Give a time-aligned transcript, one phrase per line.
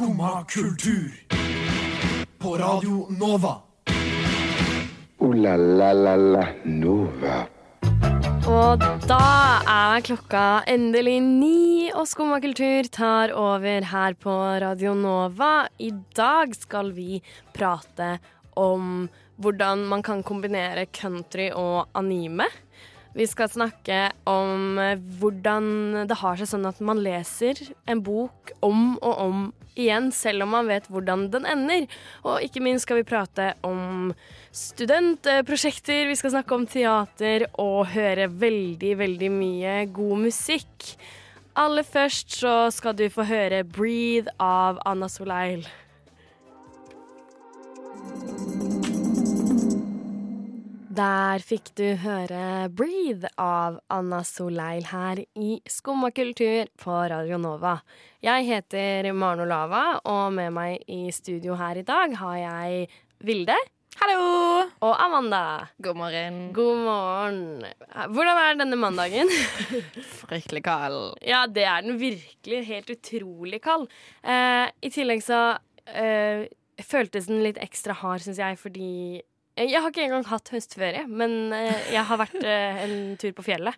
[0.00, 1.12] Skumma kultur.
[2.38, 3.60] På Radio Nova.
[5.18, 7.34] O-la-la-la-la Nova.
[8.48, 9.26] Og da
[9.68, 15.68] er klokka endelig ni, og Skumma kultur tar over her på Radio Nova.
[15.76, 17.20] I dag skal vi
[17.52, 18.14] prate
[18.56, 19.04] om
[19.36, 22.48] hvordan man kan kombinere country og anime.
[23.14, 27.58] Vi skal snakke om eh, hvordan det har seg sånn at man leser
[27.90, 29.40] en bok om og om
[29.78, 31.86] igjen, selv om man vet hvordan den ender.
[32.26, 34.12] Og ikke minst skal vi prate om
[34.54, 40.94] studentprosjekter, vi skal snakke om teater og høre veldig, veldig mye god musikk.
[41.58, 45.66] Aller først så skal du få høre 'Breathe' av Anna Soleil.
[51.00, 57.78] Der fikk du høre 'Breathe' av Anna Soleil her i Skumma kultur på Radio Nova.
[58.20, 62.90] Jeg heter Maren Olava, og med meg i studio her i dag har jeg
[63.24, 63.56] Vilde.
[64.02, 64.66] Hallo!
[64.82, 65.70] Og Amanda.
[65.80, 66.38] God morgen.
[66.58, 67.64] God morgen.
[68.10, 69.32] Hvordan er denne mandagen?
[70.20, 71.16] Fryktelig kald.
[71.24, 72.64] ja, det er den virkelig.
[72.66, 73.88] Helt utrolig kald.
[74.20, 75.40] Eh, I tillegg så
[75.86, 76.44] eh,
[76.82, 78.92] føltes den litt ekstra hard, syns jeg, fordi
[79.68, 83.44] jeg har ikke engang hatt høstferie, men eh, jeg har vært eh, en tur på
[83.44, 83.74] fjellet.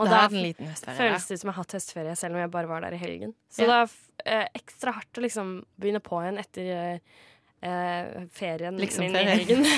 [0.00, 2.94] Og da føles det som jeg har hatt høstferie, selv om jeg bare var der
[2.96, 3.34] i helgen.
[3.52, 3.66] Så Ja.
[3.66, 3.76] det
[4.26, 6.98] er eh, ekstra hardt å liksom begynne på igjen etter eh,
[7.62, 9.34] eh, ferien Liksom min ferie.
[9.34, 9.66] i helgen.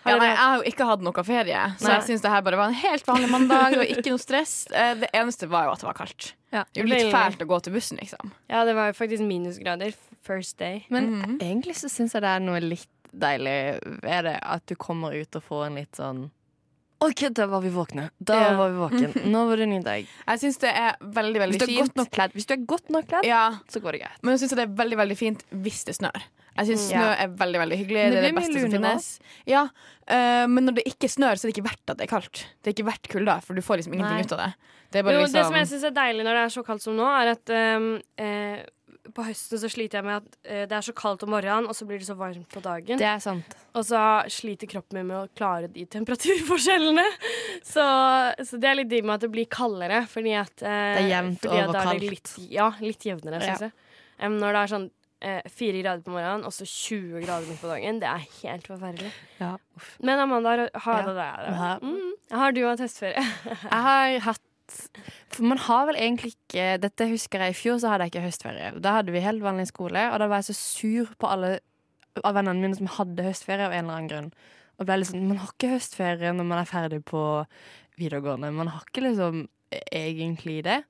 [0.00, 1.94] Ja, nei, jeg har jo ikke hatt noe ferie, så Nei.
[1.98, 3.74] jeg syns det her bare var en helt vanlig mandag.
[3.78, 4.54] Og ikke noe stress.
[4.80, 6.30] Eh, Det eneste var jo at det var kaldt.
[6.52, 6.64] Ja.
[6.72, 8.32] Det er jo litt fælt å gå til bussen, liksom.
[8.50, 9.92] ja, det var jo faktisk minusgrader
[10.26, 10.84] first day.
[10.90, 11.36] Men Mhm.
[11.40, 15.36] egentlig så syns jeg det er noe litt deilig ved det at du kommer ut
[15.36, 16.30] og får en litt sånn
[17.00, 18.10] OK, da var vi våkne.
[18.20, 18.56] Da Ja.
[18.58, 19.22] var vi våkne.
[19.32, 20.04] Nå var det en ny dag.
[20.28, 21.80] Jeg syns det er veldig, veldig Hvis er fint.
[21.88, 24.18] godt nok kledd, Hvis du er godt nok kledd Ja, så går det greit.
[24.22, 26.20] men jeg syns det er veldig veldig fint hvis det snør.
[26.58, 26.92] Jeg syns Mm.
[26.92, 27.14] snø Ja.
[27.24, 28.02] er veldig veldig hyggelig.
[28.04, 29.20] Det, det er det beste som finnes.
[29.46, 29.62] Ja,
[30.10, 32.44] uh, Men når det ikke snør, så er det ikke verdt at det er kaldt.
[32.62, 34.26] Det er ikke verdt kulda, for du får liksom ingenting Nei.
[34.28, 34.54] ut av det.
[34.92, 36.64] Det er bare Jo, liksom det som jeg syns er deilig når det er så
[36.66, 38.60] kaldt som nå, er at ehm, eh,
[39.14, 41.76] på høsten så sliter jeg med at uh, det er så kaldt om morgenen, og
[41.76, 43.00] så blir det så varmt på dagen.
[43.00, 43.56] Det er sant.
[43.74, 44.00] Og så
[44.32, 47.06] sliter kroppen min med å klare de temperaturforskjellene.
[47.70, 47.82] Så,
[48.46, 51.10] så det er litt digg med at det blir kaldere, fordi at uh, Det er
[51.10, 52.06] jevnt og over kaldt.
[52.10, 53.58] Litt, ja, litt jevnere, Ja.
[53.60, 53.74] jeg.
[54.20, 54.86] Um, når det er sånn
[55.20, 58.68] eh, fire grader på morgenen og så 20 grader midt på dagen, det er helt
[58.68, 59.10] forferdelig.
[59.40, 59.52] Ja.
[60.04, 61.06] Men Amanda, har, har, Ja.
[61.06, 63.24] det der, mm, har du hatt høstferie?
[63.46, 64.42] Jeg har hatt
[65.34, 68.26] For man har vel egentlig ikke Dette husker jeg i fjor, så hadde jeg ikke
[68.28, 68.70] høstferie.
[68.82, 71.58] Da hadde vi helt vanlig skole, og da var jeg så sur på alle
[72.26, 74.30] av vennene mine som hadde høstferie av en eller annen grunn.
[74.80, 77.22] Og ble liksom, Man har ikke høstferie når man er ferdig på
[78.00, 78.50] videregående.
[78.52, 79.44] Man har ikke liksom
[79.92, 80.80] egentlig det.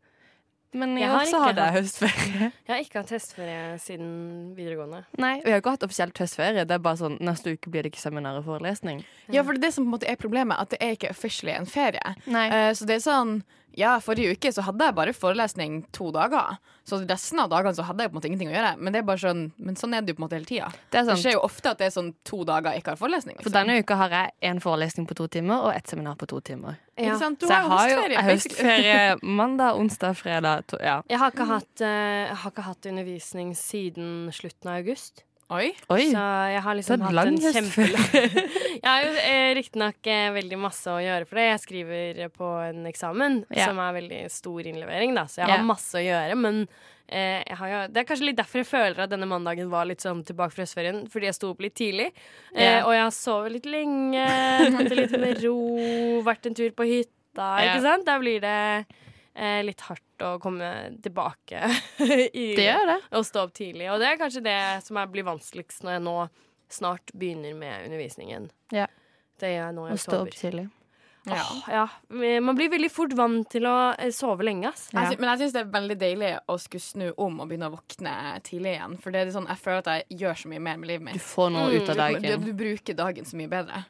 [0.73, 2.49] Men jeg, Jeg har også ikke hadde hatt- høstferie.
[2.67, 4.11] Jeg har ikke hatt høstferie siden
[4.55, 5.01] videregående.
[5.19, 6.63] Nei, Vi har ikke hatt offisielt høstferie.
[6.65, 9.03] Det er bare sånn, Neste uke blir det ikke seminar og forelesning.
[9.35, 11.11] Ja, for det er det som på en måte er problemet, at det er ikke
[11.11, 12.15] officially en ferie.
[12.31, 12.45] Nei.
[12.55, 13.41] Uh, så det er sånn
[13.79, 16.57] Ja, forrige uke så hadde jeg bare forelesning to dager.
[16.85, 18.73] Så resten av dagene så hadde jeg på en måte ingenting å gjøre.
[18.79, 20.71] Men det er bare sånn Men sånn er det jo på en måte hele tida.
[20.91, 23.37] Det Det skjer jo ofte at det er sånn to dager jeg ikke har forelesning.
[23.39, 23.53] For Liksom.
[23.61, 26.77] denne uka har jeg en forelesning på to timer og ett seminar på to timer.
[26.99, 27.39] Ikke sant?
[27.39, 28.25] Du Så jeg har har jo høstferie.
[28.31, 30.67] høstferie mandag, onsdag, fredag.
[30.67, 31.03] To, ja.
[31.09, 35.23] Jeg har ikke hatt, uh, har ikke hatt undervisning siden slutten av august.
[35.50, 35.72] Oi.
[35.91, 36.05] Oi!
[36.12, 38.05] Så jeg har liksom hatt en kjempelang
[38.84, 41.47] Jeg har jo eh, riktignok eh, veldig masse å gjøre for det.
[41.49, 43.66] Jeg skriver på en eksamen yeah.
[43.66, 46.39] som er veldig stor innlevering, da, så jeg har masse å gjøre.
[46.39, 46.62] Men
[47.10, 50.22] eh, jo, det er kanskje litt derfor jeg føler at denne mandagen var litt sånn
[50.28, 51.03] tilbake fra høstferien.
[51.10, 52.09] Fordi jeg sto opp litt tidlig,
[52.55, 52.81] eh, Ja.
[52.87, 54.25] og jeg har sovet litt lenge,
[54.71, 55.60] tatt det litt med ro,
[56.31, 58.06] vært en tur på hytta, ikke sant?
[58.09, 58.59] Da blir det
[59.41, 60.69] eh, litt hardt å komme
[61.03, 61.65] tilbake
[62.37, 62.99] i Det gjør det.
[63.17, 63.89] og stå opp tidlig.
[63.95, 66.19] Og det er kanskje det som er, blir vanskeligst når jeg nå
[66.71, 68.51] snart begynner med undervisningen.
[68.77, 68.87] Ja.
[69.41, 70.69] Det gjør jeg nå i Å stå opp tidlig.
[71.28, 71.43] Ja.
[71.53, 71.83] Oh, ja.
[72.41, 74.87] Man blir veldig fort vant til å eh, sove lenge, ass.
[74.95, 75.03] Ja.
[75.05, 77.69] Jeg sy men jeg syns det er veldig deilig å skulle snu om og begynne
[77.69, 78.15] å våkne
[78.47, 78.95] tidlig igjen.
[79.03, 81.19] For det er sånn, jeg føler at jeg gjør så mye mer med livet mitt.
[81.21, 82.47] Du får noe ut av Du, dagen.
[82.47, 83.83] du bruker dagen så mye bedre.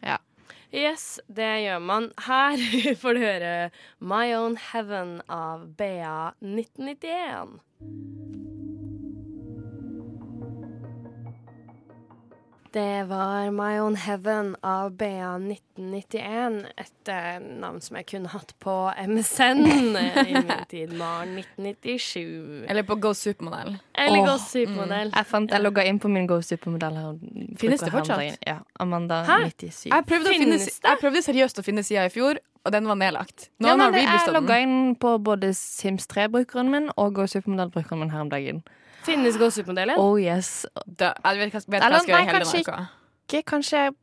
[0.73, 2.13] Yes, det gjør man.
[2.27, 2.61] Her
[3.03, 7.59] får du høre My Own Heaven av BA1991.
[12.73, 15.07] Det var My Own Heaven av BA
[15.39, 16.67] 1991.
[16.79, 18.75] Et eh, navn som jeg kunne hatt på
[19.09, 22.67] MSN i min tid, Maren 1997.
[22.71, 23.75] Eller på Go Supermodell.
[23.99, 25.11] Eller Go gå supermodell.
[25.17, 27.19] Jeg fant, jeg logga inn på min Go Supermodell her.
[27.59, 28.39] Finnes det fortsatt?
[28.47, 28.61] Ja.
[28.79, 29.41] Amanda Hæ?
[29.51, 29.89] 97.
[29.91, 33.01] Jeg prøvde, å finne, jeg prøvde seriøst å finne sida i fjor, og den var
[33.03, 33.49] nedlagt.
[33.59, 37.27] Nå Ja, har men man jeg logga inn på både Sims 3-brukeren min og Go
[37.27, 38.63] Supermodell-brukeren min her om dagen.
[39.07, 39.97] Finnes gossipmodellen?
[39.99, 40.67] Oh yes.
[40.87, 42.47] Da, jeg vet, hva- vet hva Eller, jeg skal gjøre nei, i helgen.
[42.47, 42.87] kanskje Uka.
[43.31, 43.95] Ikke, kanskje jeg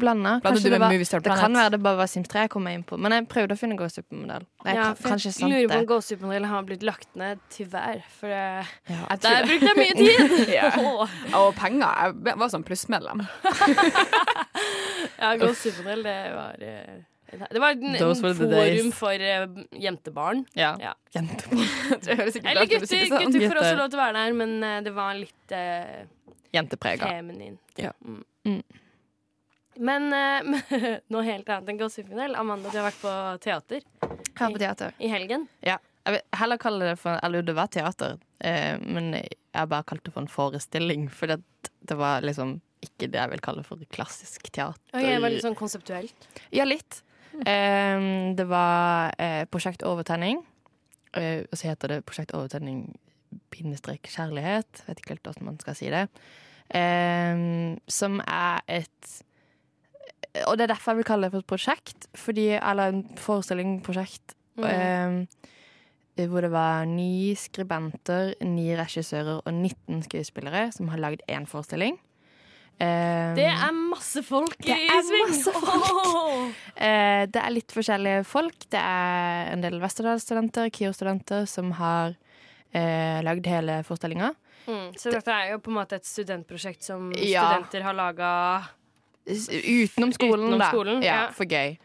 [0.00, 0.30] blanda.
[0.40, 2.96] Det, med var, det kan være det bare var Sims 3 jeg kom inn på.
[2.96, 4.46] Men jeg prøvde å finne Go Supermodell.
[4.64, 5.88] Jeg, Ja, jeg lurer på om det.
[5.90, 5.98] gå
[6.48, 8.00] har blitt lagt ned, tyvärr.
[8.18, 8.64] For Ja.
[8.88, 9.48] Jeg der det.
[9.50, 10.48] brukte jeg mye tid.
[10.56, 10.70] Ja.
[11.38, 12.14] Og penger.
[12.24, 13.26] Jeg var sånn plussmedlem.
[15.20, 17.02] Ja, gå supermodell, det var eh,
[17.50, 20.44] det var en, en forum for uh, jentebarn.
[20.58, 20.74] Ja.
[20.80, 20.94] Ja.
[21.14, 21.66] Jentebarn.
[22.44, 23.06] Eller gutter.
[23.08, 23.32] sånn.
[23.32, 26.04] Gutter får også lov til å være der, men uh, det var litt uh,
[26.54, 27.10] Jenteprega.
[27.16, 27.58] feminin.
[27.80, 27.92] Ja.
[28.04, 28.22] Mm.
[28.46, 28.62] Mm.
[29.90, 30.60] Men uh,
[31.12, 31.90] noe helt annet enn gå.
[32.34, 33.14] Amanda, du har vært på
[33.44, 33.82] teater
[34.38, 34.94] Her på teater.
[34.98, 35.48] i helgen.
[35.66, 35.80] Ja.
[36.04, 40.10] Jeg vil heller kalle det for Eller det var teater, eh, men jeg bare kalte
[40.10, 41.06] det for en forestilling.
[41.08, 41.38] For det,
[41.88, 44.80] det var liksom ikke det jeg vil kalle for klassisk teater.
[44.92, 46.28] Okay, det var litt sånn konseptuelt.
[46.52, 47.00] Ja, litt.
[47.42, 48.04] Eh,
[48.38, 50.42] det var eh, Prosjekt Overtenning.
[51.14, 52.86] Eh, og så heter det Prosjekt Overtenning
[53.54, 54.84] bindestrek kjærlighet.
[54.86, 56.06] Vet ikke helt hvordan man skal si det.
[56.74, 59.22] Eh, som er et
[60.48, 62.08] Og det er derfor jeg vil kalle det for et prosjekt.
[62.18, 64.34] Fordi, eller en forestilling, prosjekt.
[64.58, 64.64] Mm.
[64.64, 71.46] Eh, hvor det var ni skribenter, ni regissører og 19 skuespillere som har lagd én
[71.46, 71.98] forestilling.
[72.82, 75.34] Eh, Det er masse folk Det i sving!
[75.54, 76.48] Åh!
[76.74, 78.56] Eh, det er litt forskjellige folk.
[78.72, 82.16] Det er en del Westerdal-studenter, KIO-studenter, som har
[82.74, 84.32] uh, lagd hele forestillinga.
[84.66, 84.88] Mm.
[84.98, 87.44] Så dette er jo på en måte et studentprosjekt som Ja.
[87.46, 88.30] studenter har laga
[89.24, 90.70] Utenom skolen, Utenom da.
[90.72, 91.30] skolen, ja, ja.
[91.32, 91.76] For gøy.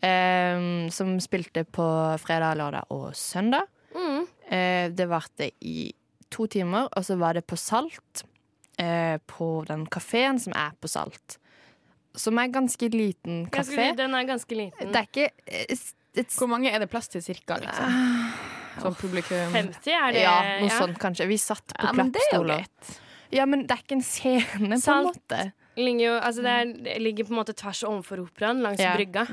[0.00, 1.84] Um, som spilte på
[2.18, 3.68] fredag, lørdag og søndag.
[3.94, 4.26] mm.
[4.50, 5.92] Uh, det varte i
[6.30, 8.24] to timer, og så var det på Salt.
[8.80, 11.38] Eh, på den kafeen som er på Salt.
[12.16, 13.90] Som er ganske liten kafé.
[13.98, 14.90] Den er ganske liten.
[14.92, 15.76] Det er ikke eh,
[16.20, 17.94] et Hvor mange er det plass til cirka, liksom?
[18.80, 21.26] Sånn publikum 50 er det Ja, noe sånt kanskje.
[21.30, 22.66] Vi satt på Ja, er klappstoler.
[23.30, 25.40] Ja, men det er ikke en scene, på en måte.
[25.78, 28.96] Ligger jo, altså det, er, det ligger på en måte tvers overfor operaen, langs Ja.
[28.96, 29.26] brygga.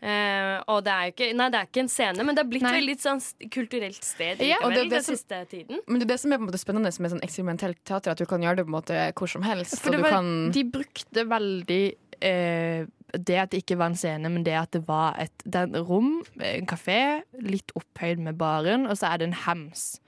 [0.00, 2.48] Eh, og det er jo ikke Nei, det er ikke en scene, men det har
[2.48, 2.72] blitt Nei.
[2.78, 3.20] veldig sånn
[3.52, 5.80] kulturelt sted Ja, og det det den som- siste tiden.
[5.86, 8.18] Men det er det som er på en måte spennende med sånn eksperimentelt teater, at
[8.18, 9.76] du kan gjøre det på en måte hvor som helst.
[9.82, 14.42] For var, kan De brukte veldig eh, det at det ikke var en scene, men
[14.44, 19.12] det at det var et, et rom, en kafé, litt opphøyd med baren, og så
[19.12, 20.00] er det en hems.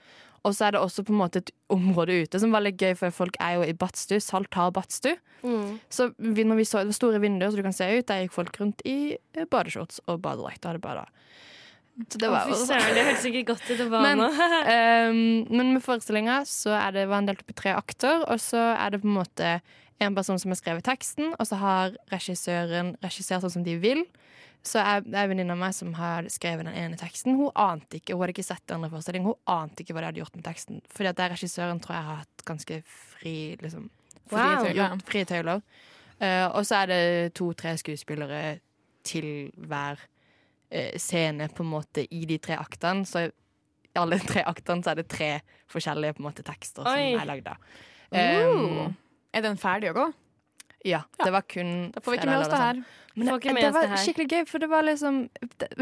[0.43, 2.97] Og så er det også på en måte et område ute som var litt gøy,
[2.99, 4.19] for folk er jo i badstue.
[4.23, 5.15] Salt har badstue.
[5.43, 5.79] Mm.
[5.91, 8.35] Så når vi så, det var store vinduer så du kan se ut, der gikk
[8.35, 11.07] folk rundt i eh, badeshorts og badedrakt og hadde bada.
[12.09, 14.29] Så det var fy søren, det høres ikke godt ut å bade nå.
[14.33, 15.19] Um,
[15.59, 18.73] men med forestillinga så er det var den delt opp i tre akter, og så
[18.73, 19.55] er det på en måte
[20.03, 24.03] en person som har skrevet teksten, og så har regissøren regissert sånn som de vil.
[24.63, 27.35] Så er en venninne av meg som har skrevet den ene teksten.
[27.39, 30.11] Hun ante ikke, hun hadde ikke sett den andre forestillingen, hun ante ikke hva de
[30.13, 30.79] hadde gjort med teksten.
[30.93, 33.91] Fordi at regissøren tror jeg har hatt ganske fri liksom,
[34.33, 34.65] Wow.
[35.05, 35.61] Frie tøyler.
[36.23, 38.61] Eh, og så er det to-tre skuespillere
[39.05, 43.07] til hver uh, scene på en måte i de tre aktene.
[43.09, 45.33] Så i alle tre aktene så er det tre
[45.73, 47.13] forskjellige på en måte tekster Oi.
[47.13, 47.51] som er lagd.
[47.51, 47.57] da.
[48.13, 48.87] Uh.
[48.87, 48.97] Um,
[49.33, 50.07] Er den ferdig å gå?
[50.85, 52.83] Ja, det var kun Da får vi ikke med oss det her.
[53.15, 55.19] Men det, det, det var skikkelig gøy, for det var liksom
[55.61, 55.69] det,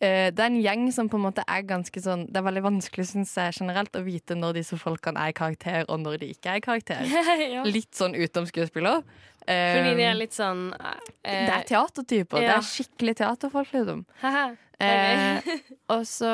[0.00, 2.62] eh, det er en gjeng som på en måte er ganske sånn Det er veldig
[2.64, 6.30] vanskelig, syns jeg, generelt å vite når disse folkene er i karakter, og når de
[6.32, 7.02] ikke er i karakter.
[7.54, 7.64] ja.
[7.68, 9.04] Litt sånn utenom skuespiller.
[9.46, 12.42] Fordi de er Um, litt sånn eh, Det er teatertyper.
[12.42, 14.00] Det er skikkelig teaterfolk, liksom.
[14.82, 15.46] Eh,
[15.94, 16.32] og så,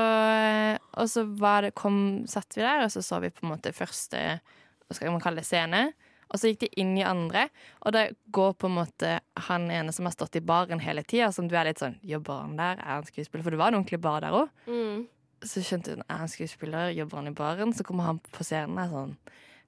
[0.97, 1.99] og så var det, kom,
[2.31, 5.43] satt vi der, og så så vi på en måte første Hva skal man kalle
[5.43, 5.47] det?
[5.51, 5.91] Scene.
[6.33, 7.47] Og så gikk de inn i andre,
[7.85, 9.17] og det går på en måte
[9.49, 12.47] han ene som har stått i baren hele tida, som du er litt sånn Jobber
[12.47, 12.81] han der?
[12.81, 13.45] Er han skuespiller?
[13.45, 14.53] For det var en ordentlig bar der òg.
[14.65, 15.05] Mm.
[15.45, 17.75] Så skjønte hun er han skuespiller, jobber han i baren?
[17.77, 19.17] Så kommer han på scenen og er sånn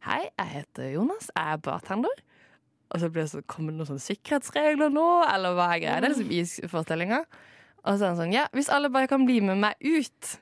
[0.04, 2.24] Hei, jeg heter Jonas, jeg er bartender.
[2.92, 6.00] Og så blir det sånn, kommer det noen sånne sikkerhetsregler nå, eller hva er greia?
[6.00, 7.20] Det er liksom i forestillinga.
[7.84, 10.34] Og så er han sånn, ja, hvis alle bare kan bli med meg ut.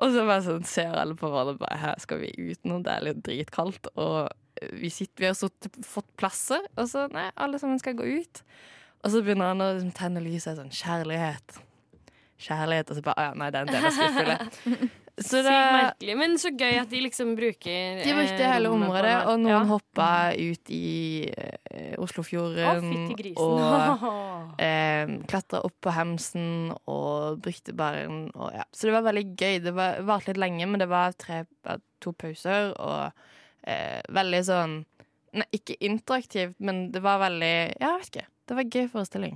[0.00, 2.92] Og så bare sånn, ser alle på hverandre bare, her skal vi ut nå, det
[2.92, 4.32] er litt dritkaldt, og
[4.72, 8.42] vi, sitter, vi har sittet, fått plasser, og så, nei, alle sammen skal gå ut.
[9.04, 11.58] Og så begynner han å liksom, tenne lyset, sånn, kjærlighet.
[12.42, 15.02] Kjærlighet, og så bare, ah, ja, nei, det er en del av skuespillet.
[15.16, 18.68] Så Sykt da, merkelig, men så gøy at de liksom bruker de brukte eh, hele
[18.68, 19.60] området, og noen ja.
[19.70, 20.90] hoppa ut i
[21.32, 22.90] eh, Å, Oslofjorden.
[23.32, 28.26] Å, og eh, klatra opp på hemsen og brukte baren.
[28.34, 28.66] Og, ja.
[28.76, 29.62] Så det var veldig gøy.
[29.64, 31.46] Det var- varte litt lenge, men det var tre,
[32.04, 33.16] to pauser, og
[33.66, 34.76] eh, veldig sånn
[35.36, 38.26] Nei, ikke interaktivt, men det var veldig Ja, jeg vet ikke.
[38.46, 39.34] Det var en gøy forestilling.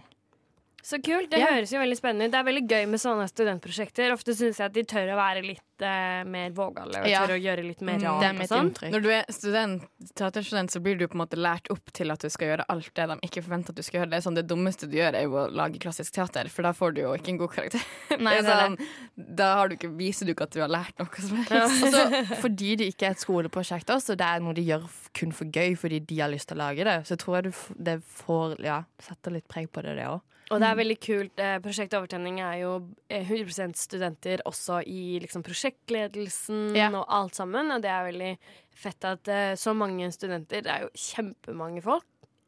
[0.82, 1.28] Så kult.
[1.30, 1.46] Det Ja.
[1.52, 2.32] høres jo veldig spennende ut.
[2.32, 4.12] Det er veldig gøy med sånne studentprosjekter.
[4.14, 7.26] Ofte syns jeg at de tør å være litt eh, mer vågale og Ja.
[7.26, 8.68] tør å gjøre litt mer Mm, rart det er og mitt sånn.
[8.70, 8.92] inntrykk.
[8.92, 9.82] Når du er student,
[10.14, 12.90] teaterstudent, så blir du på en måte lært opp til at du skal gjøre alt
[12.94, 14.10] det de ikke forventer at du skal gjøre.
[14.10, 16.72] Det er sånn, det dummeste du gjør, er jo å lage klassisk teater, for da
[16.72, 17.84] får du jo ikke en god karakter.
[18.18, 18.78] Nei, det er sånn,
[19.16, 21.50] da har du ikke, viser du ikke at du har lært noe som helst.
[21.50, 21.68] Ja.
[21.68, 25.44] så fordi det ikke er et skoleprosjekt også, det er noe de gjør kun for
[25.46, 28.82] gøy fordi de har lyst til å lage det, så tror jeg det får Ja,
[29.00, 30.20] setter litt preg på det, det òg.
[30.50, 31.38] Og det er veldig kult.
[31.38, 32.72] Eh, Prosjekt Overtenning er jo
[33.08, 36.88] eh, 100% studenter også i liksom, prosjektledelsen Ja.
[36.90, 37.70] og alt sammen.
[37.72, 38.38] Og det er veldig
[38.74, 42.04] fett at uh, så mange studenter, det er jo kjempemange folk,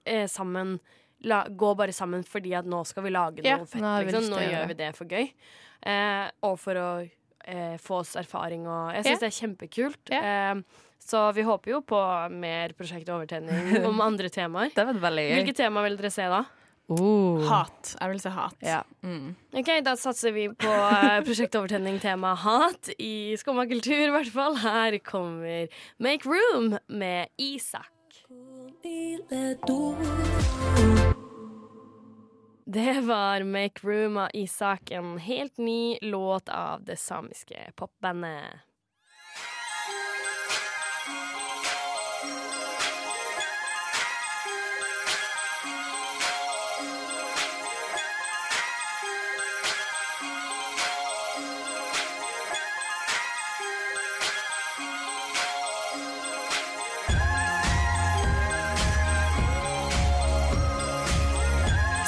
[0.09, 0.79] uh, sammen
[1.25, 3.81] la, går bare sammen fordi at nå skal vi lage noe Ja, fett.
[3.83, 4.31] nå Liksom.
[4.31, 5.33] Nå gjør vi det for gøy.
[5.87, 6.89] Uh, og for å
[7.83, 9.19] få oss erfaring og Jeg syns Ja.
[9.19, 10.13] det er kjempekult.
[11.03, 14.71] Så vi håper jo på mer Prosjekt Overtenning om andre temaer.
[14.71, 16.45] Hvilke temaer vil dere se da?
[16.89, 17.41] Oh.
[17.47, 17.95] Hat.
[18.01, 18.57] Jeg vil si hat.
[18.61, 18.83] Ja.
[19.07, 19.35] Mm.
[19.55, 20.73] Ok, Da satser vi på
[21.27, 24.59] prosjektovertenning tema hat i Skumma kultur, i hvert fall.
[24.63, 25.69] Her kommer
[26.03, 27.89] Make Room med Isak.
[32.65, 38.63] Det var Make Room av Isak, en helt ny låt av det samiske popbandet.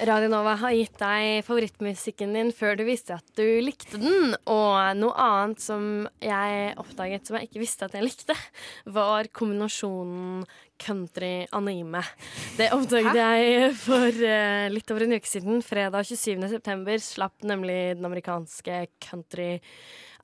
[0.00, 4.32] Radio Nova har gitt deg favorittmusikken din før du visste at du likte den.
[4.48, 8.36] Og noe annet som jeg oppdaget som jeg ikke visste at jeg likte,
[8.88, 10.46] var kombinasjonen
[10.80, 12.00] country-anime.
[12.56, 15.60] Det oppdaget jeg for uh, litt over en uke siden.
[15.64, 16.48] Fredag 27.
[16.56, 19.58] september slapp nemlig den amerikanske country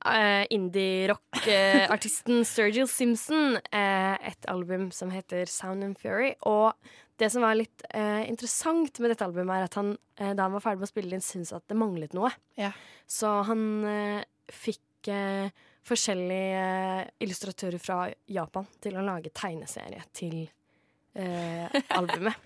[0.06, 6.33] uh, indie-rock-artisten Sturgill Simpson uh, et album som heter Sound and Fury.
[6.49, 6.73] Og
[7.20, 10.56] det som var litt eh, interessant med dette albumet, er at han eh, da han
[10.56, 12.30] var ferdig med å spille det inn, syntes at det manglet noe.
[12.61, 12.73] Ja.
[13.08, 14.20] Så han eh,
[14.52, 15.49] fikk eh,
[15.87, 18.00] forskjellige eh, illustratører fra
[18.32, 20.42] Japan til å lage tegneserie til
[21.14, 22.42] eh, albumet.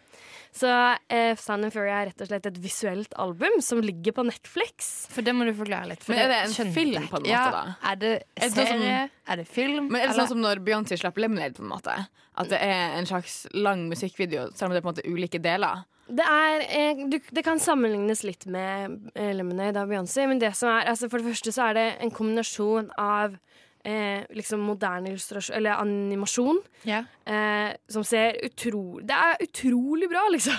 [0.52, 0.70] Så
[1.08, 4.90] eh, Sound and Fury er rett og slett et visuelt album som ligger på Netflix.
[5.14, 6.02] For det må du forklare litt.
[6.02, 7.62] For Men er det en film på en måte, ja, da?
[7.92, 9.10] Er det Er det sånn som- serie?
[9.30, 9.86] Er det film?
[9.90, 11.94] Men er det Eller- sånn som når Beyoncé slapp Lemonade, på en måte?
[12.36, 15.38] At det er en slags lang musikkvideo, selv om det er på en måte ulike
[15.42, 15.84] deler?
[16.10, 20.56] Det, er, eh, du, det kan sammenlignes litt med eh, Lemonade av Beyoncé, men det
[20.56, 23.36] som er, altså for det første så er det en kombinasjon av
[23.84, 27.04] eh, liksom moderne illustrasjon, eller animasjon, Yeah.
[27.26, 30.56] eh, som ser utrolig Det er utrolig bra, liksom.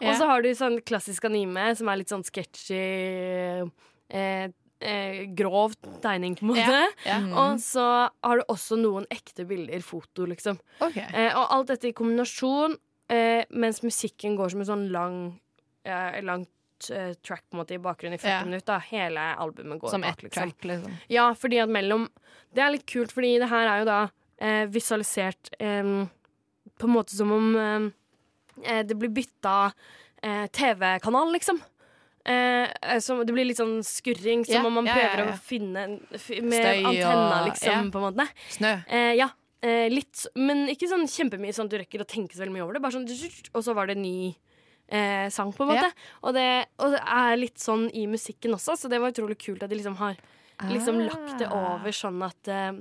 [0.00, 0.10] Yeah.
[0.10, 2.80] Og så har du sånn klassisk anime som er litt sånn sketchy
[4.10, 4.48] eh,
[4.80, 6.80] eh, Grov tegning, på en måte.
[7.06, 7.18] Ja.
[7.44, 7.84] Og så
[8.22, 10.58] har du også noen ekte bilder, foto, liksom.
[10.80, 11.06] Okay.
[11.14, 12.76] Eh, og alt dette i kombinasjon,
[13.08, 15.16] eh, mens musikken går som en sånn lang
[15.84, 16.48] eh, langt
[17.22, 18.44] track på en måte i bakgrunnen i 40 Ja.
[18.44, 18.72] minutter.
[18.72, 18.78] Da.
[18.90, 20.50] Hele albumet går Som ett liksom.
[20.50, 20.96] track, liksom.
[21.08, 22.08] Ja, fordi at mellom
[22.54, 24.00] Det er litt kult, fordi det her er jo da
[24.38, 25.82] eh, visualisert eh,
[26.78, 27.86] på en måte som om eh,
[28.70, 29.72] eh, det blir bytta
[30.22, 31.58] eh, TV-kanal, liksom.
[32.24, 35.34] Eh, eh, så det blir litt sånn skurring, som yeah, om man ja, prøver yeah,
[35.34, 38.28] å finne med Støy antenna, liksom, på en måte.
[38.54, 38.72] Snø.
[38.88, 39.28] Eh, ja,
[39.60, 42.64] eh, litt, men ikke sånn kjempemye sånn at du rekker å tenke så veldig mye
[42.64, 42.84] over det.
[42.86, 44.32] Bare sånn, og så var det ny
[44.88, 45.90] eh, sang, på en måte.
[46.22, 46.48] Og, det,
[46.78, 49.76] og det er litt sånn i musikken også, så det var utrolig kult at de
[49.80, 50.16] liksom har
[50.70, 51.74] liksom lagt det Ah.
[51.74, 52.72] over sånn at eh,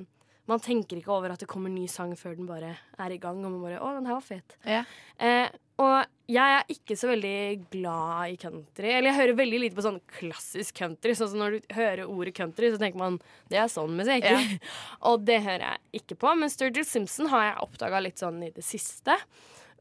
[0.46, 3.40] man tenker ikke over at det kommer ny sang før den bare er i gang.
[3.46, 4.58] Og man bare 'Å, den her var fet'.
[4.68, 4.84] Ja.
[5.18, 8.92] Eh, og jeg er ikke så veldig glad i country.
[8.92, 11.16] Eller jeg hører veldig lite på sånn klassisk country.
[11.16, 13.20] Sånn som når du hører ordet country, så tenker man
[13.50, 14.24] det er sånn musikk.
[14.28, 14.38] Ja.
[15.10, 16.36] og det hører jeg ikke på.
[16.38, 19.18] Men Sturgill Simpson har jeg oppdaga litt sånn i det siste.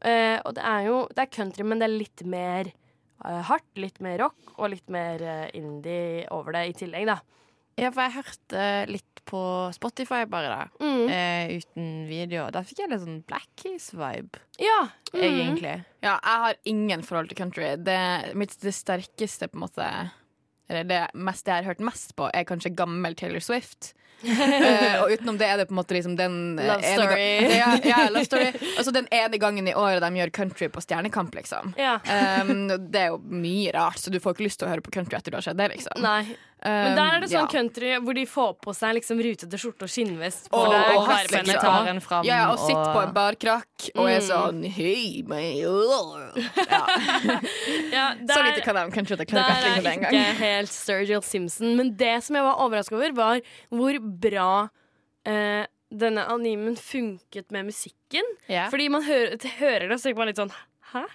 [0.03, 2.71] Eh, og det er jo det er country, men det er litt mer
[3.23, 7.19] uh, hardt, litt mer rock og litt mer uh, indie over det i tillegg, da.
[7.79, 9.41] Ja, for jeg hørte litt på
[9.73, 10.83] Spotify bare, da.
[10.83, 11.07] Mm.
[11.09, 12.45] Eh, uten video.
[12.53, 14.89] Da fikk jeg litt sånn Black Keys-vibe, Ja.
[15.13, 15.21] mm.
[15.23, 15.77] egentlig.
[16.03, 17.71] Ja, jeg har ingen forhold til country.
[17.81, 19.87] Det, mitt, det sterkeste på en måte
[20.69, 23.91] eller det, mest, det jeg har hørt mest på, er kanskje gammel Taylor Swift.
[24.23, 27.25] uh, og utenom det er det på en måte liksom den eh, Love ene story.
[27.61, 28.47] ja, ja, love story.
[28.77, 31.73] Altså den ene gangen i året de gjør country på Stjernekamp, liksom.
[31.79, 31.97] Ja.
[32.41, 34.93] Um, det er jo mye rart, så du får ikke lyst til å høre på
[34.95, 35.99] country etter du har sett det, liksom.
[36.03, 36.23] Nei.
[36.63, 37.51] Men der er det sånn Um, ja.
[37.51, 40.49] country hvor de får på seg liksom rutete skjorte og skinnvest.
[40.49, 42.01] på Og- og varme hest, liksom.
[42.01, 44.29] fram Ja, og sitter på en barkrakk og er Mm.
[44.29, 46.85] sånn Hei, meg ja.
[47.91, 50.03] Ja, Så der- lite kan de country at jeg klarer ikke å er det en
[50.03, 51.75] ikke helt Sturgill Simpson.
[51.75, 53.41] Men det som jeg var overraska over, var
[53.71, 54.69] hvor bra
[55.25, 58.23] eh, denne animen funket med musikken.
[58.49, 58.69] Yeah.
[58.69, 60.51] Fordi man hører, hører det, så tenker man litt sånn
[60.93, 61.05] Hæ?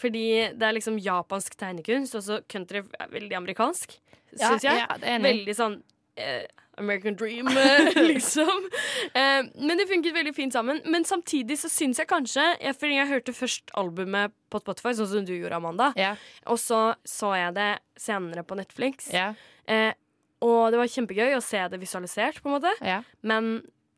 [0.00, 3.98] Fordi det er liksom japansk tegnekunst, og så country er veldig amerikansk,
[4.38, 4.80] Ja, syns jeg.
[4.84, 5.82] ja, veldig sånn
[6.16, 6.44] eh,
[6.80, 8.68] American Dream, eh, liksom.
[9.12, 10.80] Eh, men det funket veldig fint sammen.
[10.88, 15.10] Men samtidig så syns jeg kanskje jeg, Fordi jeg hørte først albumet på Spotify, sånn
[15.10, 15.90] som du gjorde, Amanda.
[15.98, 16.14] Ja,
[16.46, 17.70] Og så så jeg det
[18.00, 19.10] senere på Netflix.
[19.12, 19.32] ja,
[19.70, 19.92] Eh,
[20.42, 22.70] og det var kjempegøy å se det visualisert, på en måte.
[23.22, 23.50] Men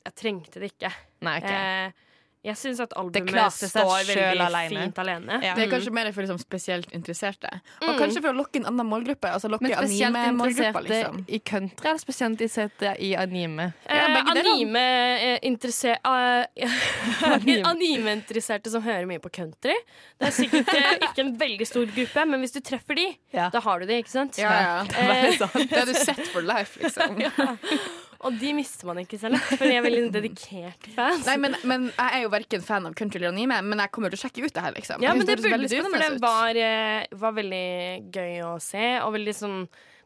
[0.05, 0.91] jeg trengte det ikke.
[1.23, 2.03] Nei, ok.
[2.45, 4.81] Eh, jeg syns at albumet står veldig alene.
[4.83, 5.39] fint alene.
[5.43, 5.55] Ja.
[5.55, 7.49] Det er kanskje mer for liksom spesielt interesserte.
[7.83, 7.99] Og Mm.
[8.01, 9.31] kanskje for å lokke en annen målgruppe.
[9.31, 11.25] Altså lokke Men spesielt interesserte liksom.
[11.29, 13.73] i country eller spesielt interesserte i anime?
[13.87, 14.51] Eh, Ja, begge deler.
[14.53, 16.01] Anime-interesserte
[17.73, 19.75] Anime-interesserte som hører mye på country.
[20.19, 23.49] Det er sikkert uh, ikke en veldig stor gruppe, men hvis du treffer de, Ja.
[23.51, 24.39] da har du de, ikke sant?
[24.39, 24.83] Ja, ja.
[24.83, 27.23] Eh, Det er du sett for life, liksom.
[28.23, 31.25] og de mister man ikke selv, for de er veldig dedikert fans.
[31.27, 34.13] Nei, men, men Jeg er jo verken fan av country eller anime, men jeg kommer
[34.13, 34.77] til å sjekke ut det her.
[34.77, 37.67] liksom Ja, men det det burde du, for det var, eh, var veldig
[38.15, 38.85] gøy å se.
[39.03, 39.59] Og veldig sånn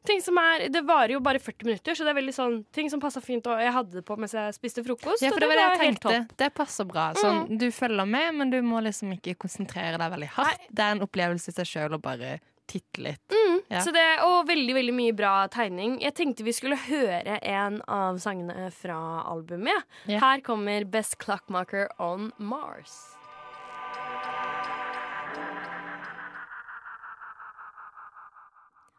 [0.06, 2.90] ting som er Det varer jo bare 40 minutter, så det er veldig sånn ting
[2.92, 3.46] som passer fint.
[3.50, 5.24] Og jeg hadde det på mens jeg spiste frokost.
[5.24, 6.20] Ja, for det var det jeg tenkte.
[6.38, 7.08] Det passer bra.
[7.18, 10.68] Sånn, Du følger med, men du må liksom ikke konsentrere deg veldig hardt.
[10.70, 13.32] Det er en opplevelse i seg sjøl å bare titte litt.
[13.68, 13.80] Ja.
[13.80, 15.98] Så det, og veldig veldig mye bra tegning.
[16.02, 19.86] Jeg tenkte vi skulle høre en av sangene fra albumet.
[20.06, 20.20] Ja.
[20.22, 23.16] Her kommer Best Clockmaker on Mars.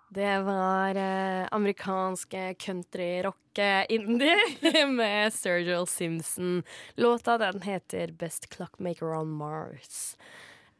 [0.09, 6.63] Det var eh, amerikanske country-rock-indie med Sergio Simpson.
[6.95, 10.17] Låta den heter Best Clockmaker on Mars.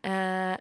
[0.02, 0.58] Eh,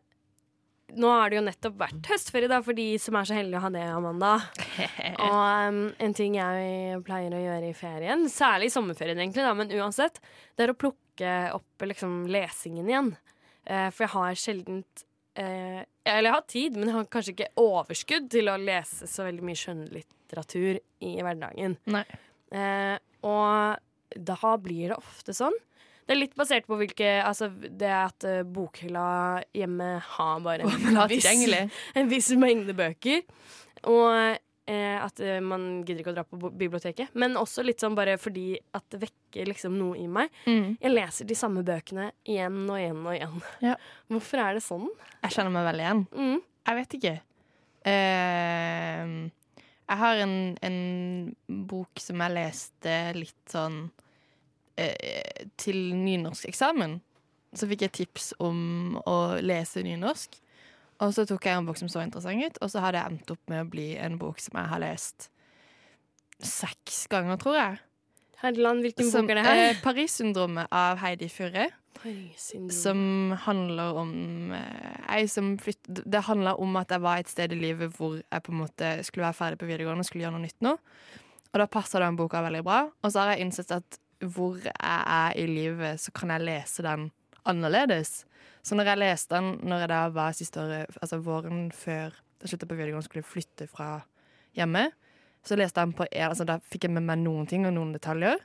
[0.94, 3.64] nå har det jo nettopp vært høstferie da, for de som er så heldige å
[3.64, 4.34] ha det, Amanda.
[5.26, 9.54] Og um, en ting jeg pleier å gjøre i ferien, særlig i sommerferien egentlig, da,
[9.58, 10.20] men uansett,
[10.54, 13.10] det er å plukke opp liksom, lesingen igjen.
[13.66, 15.02] Uh, for jeg har sjeldent
[15.40, 19.26] uh, Eller jeg har tid, men jeg har kanskje ikke overskudd til å lese så
[19.26, 21.74] veldig mye skjønnlitteratur i hverdagen.
[22.54, 22.96] Eh,
[23.26, 25.56] og da blir det ofte sånn.
[26.06, 30.98] Det er litt basert på hvilke Altså det at eh, bokhylla hjemme har bare en,
[31.10, 31.26] viss-
[31.98, 33.24] en viss mengde bøker.
[33.90, 34.12] Og
[34.70, 37.10] eh, at eh, man gidder ikke å dra på biblioteket.
[37.18, 40.30] Men også litt sånn bare fordi at det vekker liksom noe i meg.
[40.46, 40.76] Mm.
[40.82, 43.40] Jeg leser de samme bøkene igjen og igjen og igjen.
[43.66, 43.74] Ja.
[44.14, 44.86] Hvorfor er det sånn?
[45.22, 46.04] Jeg kjenner meg veldig igjen.
[46.14, 46.38] Mm.
[46.70, 47.16] Jeg vet ikke.
[47.86, 49.26] Uh,
[49.86, 50.78] jeg har en, en
[51.70, 53.84] bok som jeg leste litt sånn
[54.76, 56.98] eh, til nynorskeksamen.
[57.56, 60.36] Så fikk jeg tips om å lese nynorsk.
[61.04, 63.30] Og så tok jeg en bok som så interessant ut, og så har det endt
[63.34, 65.28] opp med å bli en bok som jeg har lest
[66.42, 67.78] seks ganger, tror jeg.
[68.42, 69.60] Herland, hvilken Som, bok er det her?
[69.70, 71.70] eh, Paris-syndromet av Heidi Furre.
[72.70, 77.60] Som handler om eh, som flytt, Det handler om at jeg var et sted i
[77.60, 80.44] livet hvor jeg på en måte skulle være ferdig på videregående og skulle gjøre noe
[80.44, 80.74] nytt nå.
[81.54, 82.82] Og da passer den boka veldig bra.
[83.02, 86.84] Og så har jeg innsett at hvor jeg er i livet, så kan jeg lese
[86.86, 87.10] den
[87.46, 88.24] annerledes.
[88.62, 92.50] Så når jeg leste den når jeg da var siste året, altså våren før jeg
[92.50, 94.00] slutta på videregående skulle flytte fra
[94.56, 94.88] hjemme,
[95.46, 97.76] så leste jeg den på en, altså Da fikk jeg med meg noen ting og
[97.76, 98.40] noen detaljer.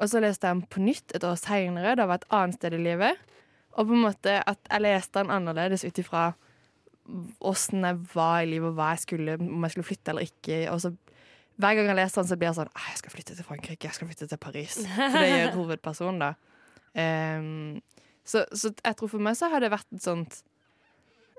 [0.00, 2.56] Og så leste jeg den på nytt et år seinere, da var jeg et annet
[2.56, 3.18] sted i livet.
[3.76, 6.30] Og på en måte at jeg leste den annerledes ut ifra
[7.44, 10.60] åssen jeg var i livet, og hva jeg skulle, om jeg skulle flytte eller ikke.
[10.72, 10.94] Og så
[11.60, 13.86] hver gang jeg leser den, så blir jeg sånn «Ah, Jeg skal flytte til Frankrike,
[13.88, 14.78] jeg skal flytte til Paris.
[14.96, 16.30] For det gjør hovedpersonen, da.
[16.90, 17.80] Um,
[18.26, 20.40] så, så jeg tror for meg så har det vært et sånt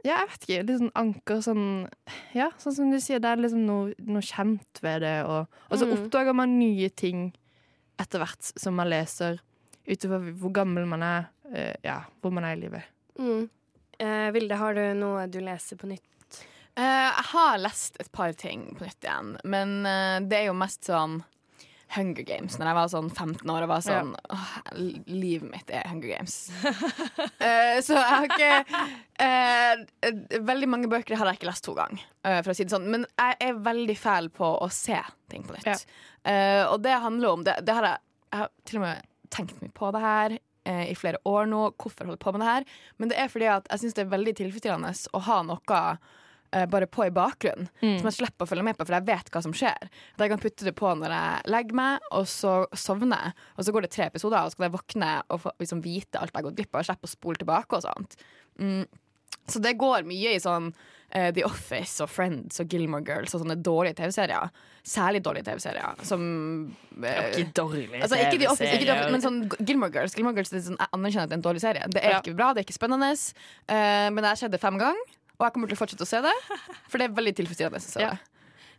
[0.08, 0.62] Ja, jeg vet ikke.
[0.70, 1.66] Litt sånn anker sånn
[2.34, 5.18] Ja, sånn som du sier, det er liksom noe, noe kjent ved det.
[5.28, 5.94] Og, og så Mm.
[5.98, 7.28] oppdager man nye ting
[8.02, 9.38] etter hvert som man leser,
[9.86, 11.28] utover hvor gammel man er.
[11.52, 12.88] uh, ja, hvor man er i livet.
[13.20, 13.44] Mm.
[14.02, 16.08] Eh, Vilde, har du noe du leser på nytt?
[16.80, 20.58] Eh, jeg har lest et par ting på nytt igjen, men eh, det er jo
[20.58, 21.20] mest sånn
[21.92, 24.52] Hunger Games Når jeg var sånn 15 år og var sånn åh,
[25.10, 26.36] Livet mitt er Hunger Games.
[26.64, 28.78] uh, så jeg har ikke
[29.20, 32.74] uh, Veldig mange bøker har jeg ikke lest to ganger, uh, for å si det
[32.74, 32.88] sånn.
[32.94, 35.68] Men jeg er veldig fæl på å se ting på nytt.
[35.68, 36.70] Ja.
[36.70, 39.74] Og det handler om det, det har jeg, jeg har til og med tenkt mye
[39.74, 40.36] på det her
[40.70, 41.62] i flere år nå.
[41.82, 42.68] Hvorfor holder jeg på med det her?
[43.02, 45.80] Men det er fordi at jeg syns det er veldig tilfredsstillende å ha noe
[46.56, 49.32] eh, bare på i bakgrunnen, som jeg slipper å følge med på, for jeg vet
[49.34, 49.92] hva som skjer.
[50.16, 53.38] At jeg kan putte det på når jeg legger meg, og så sovner jeg.
[53.56, 56.22] Og så går det tre episoder, og så kan jeg våkne og få, liksom, vite
[56.22, 58.20] alt jeg har gått glipp av, og slippe å spole tilbake og sånt.
[58.62, 58.84] Mm.
[59.50, 63.44] Så det går mye i sånn uh, The Office og Friends og Gilmore Girls og
[63.44, 64.52] sånne dårlige TV-serier.
[64.88, 66.04] Særlig dårlige TV-serier.
[66.08, 66.24] Som
[66.96, 70.16] uh, Ikke dårlige Altså, ikke The Office, ikke Office men sånn Gilmore Girls.
[70.18, 71.90] Gilmore Girls sånn, Jeg anerkjenner at det er en dårlig serie.
[71.92, 73.12] Det er ikke bra, det er ikke spennende.
[73.12, 76.10] Uh, men jeg har sett det fem ganger, og jeg kommer til å fortsette å
[76.10, 76.34] se det.
[76.92, 77.82] For det er veldig tilfredsstillende.
[78.04, 78.14] Ja.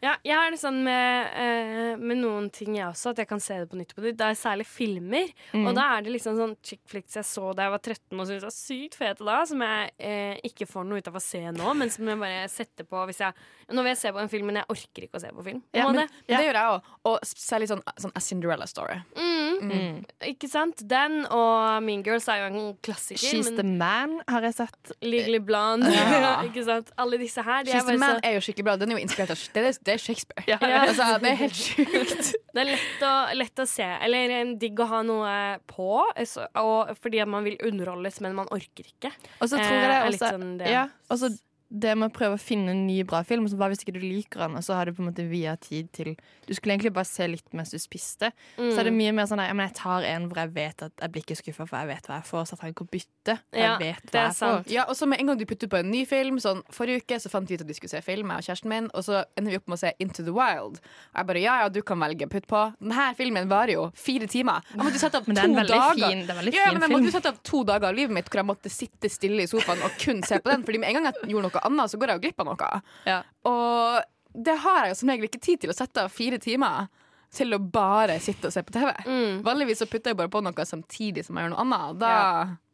[0.03, 3.43] Ja, jeg har det sånn med, eh, med noen ting jeg også, at jeg kan
[3.43, 4.17] se det på nytt på nytt.
[4.19, 5.31] Det er særlig filmer.
[5.53, 5.69] Mm.
[5.69, 8.27] Og da er det liksom sånn chick flicks jeg så da jeg var 13 og
[8.27, 11.45] syntes var sykt fete da, som jeg eh, ikke får noe ut av å se
[11.55, 14.29] nå, men som jeg bare setter på hvis jeg Nå vil jeg se på en
[14.29, 15.61] film, men jeg orker ikke å se på film.
[15.73, 16.37] Ja, men, ja.
[16.37, 16.89] det gjør jeg òg.
[17.09, 18.99] Og særlig sånn, sånn A Cinderella Story.
[19.17, 20.03] Mm.
[20.29, 20.83] Ikke sant?
[20.91, 23.23] Den og Mean Girls er jo en klassiker.
[23.23, 24.93] She's the Man har jeg sett.
[25.01, 25.89] Legally Blonde.
[25.95, 26.35] Ja.
[26.49, 26.93] ikke sant?
[27.01, 27.63] Alle disse her.
[27.63, 28.77] Er She's the Man så, er jo skikkelig bra.
[28.81, 29.47] Den er jo inspirert av
[29.87, 30.45] Det det er Shakespeare.
[30.49, 30.59] Ja.
[30.81, 32.33] Altså, det er helt sjukt.
[32.55, 33.87] det er lett å, lett å se.
[34.07, 35.35] Eller en digg å ha noe
[35.69, 39.13] på, eh, og, fordi at man vil underholdes, men man orker ikke.
[39.41, 40.71] Og så tror Eh, jeg det er også sånn det.
[40.73, 41.33] Ja, og så
[41.73, 44.03] det med å prøve å finne en ny bra film, så hva hvis ikke du
[44.05, 46.11] liker den, og så har du på en måte via tid til
[46.47, 48.29] Du skulle egentlig bare se litt mens du spiste.
[48.59, 51.13] Så er det mye mer sånn at jeg tar en hvor jeg vet at jeg
[51.15, 53.37] blir ikke skuffa, for jeg vet hva jeg får, så jeg trenger ikke å bytte.
[53.57, 54.67] Jeg Ja, vet det hva er jeg sant.
[54.67, 54.73] får.
[54.75, 57.19] Ja, og så med en gang du putter på en ny film Sånn, Forrige uke
[57.23, 58.91] så fant vi ut at vi skulle se film, jeg og kjæresten min.
[58.93, 60.81] Og så ender vi opp med å se Into the Wild.
[60.83, 62.27] Og jeg bare ja, ja, du kan velge.
[62.33, 62.63] Putt på.
[62.83, 64.61] Denne filmen varer jo fire timer.
[64.75, 65.95] Jeg måtte sette opp to er dager.
[66.03, 68.29] fin, det er veldig ja, men jeg måtte sette opp to dager av livet mitt
[68.29, 70.65] hvor jeg måtte sitte stille i sofaen og kun se på den.
[70.67, 72.73] Fordi med en gang jeg gjorde noe annet, så går jeg jo glipp av noe.
[73.09, 73.21] Ja.
[73.49, 74.03] Og
[74.49, 76.89] det har jeg jo som regel ikke tid til å sette av fire timer
[77.33, 78.91] til å bare sitte og se på TV.
[79.09, 79.39] Mm.
[79.45, 81.99] Vanligvis så putter jeg bare på noe samtidig som jeg gjør noe annet.
[82.03, 82.25] Da Ja.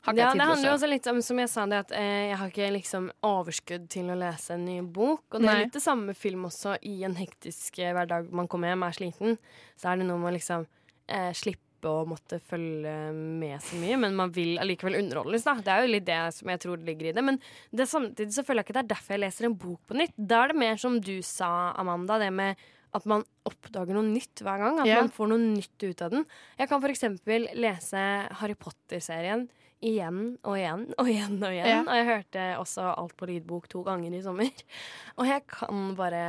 [0.03, 1.48] har ikke Ja, jeg tid til handler jo Det handler også litt om, som jeg
[1.53, 5.22] sa, det at eh, jeg har ikke liksom overskudd til å lese en ny bok.
[5.31, 5.55] Og det Nei.
[5.55, 6.77] er litt det samme med film også.
[6.83, 9.38] I en hektisk eh, hverdag man kommer hjem, er sliten,
[9.79, 10.66] så er det noe med å liksom
[11.09, 15.44] eh, slippe å måtte følge med så mye, men man vil allikevel underholdes.
[15.46, 17.24] da Det er jo litt det som jeg tror ligger i det.
[17.24, 17.38] Men
[17.70, 20.16] det samtidig så føler jeg ikke det er derfor jeg leser en bok på nytt.
[20.16, 24.42] Da er det mer som du sa, Amanda, det med at man oppdager noe nytt
[24.42, 24.80] hver gang.
[24.80, 25.02] At yeah.
[25.02, 26.26] man får noe nytt ut av den.
[26.58, 28.04] Jeg kan eksempel lese
[28.40, 29.46] Harry Potter-serien
[29.84, 31.68] igjen og igjen og igjen og igjen.
[31.68, 31.84] yeah.
[31.84, 34.64] Og jeg hørte også alt på lydbok to ganger i sommer.
[35.18, 36.22] Og jeg kan bare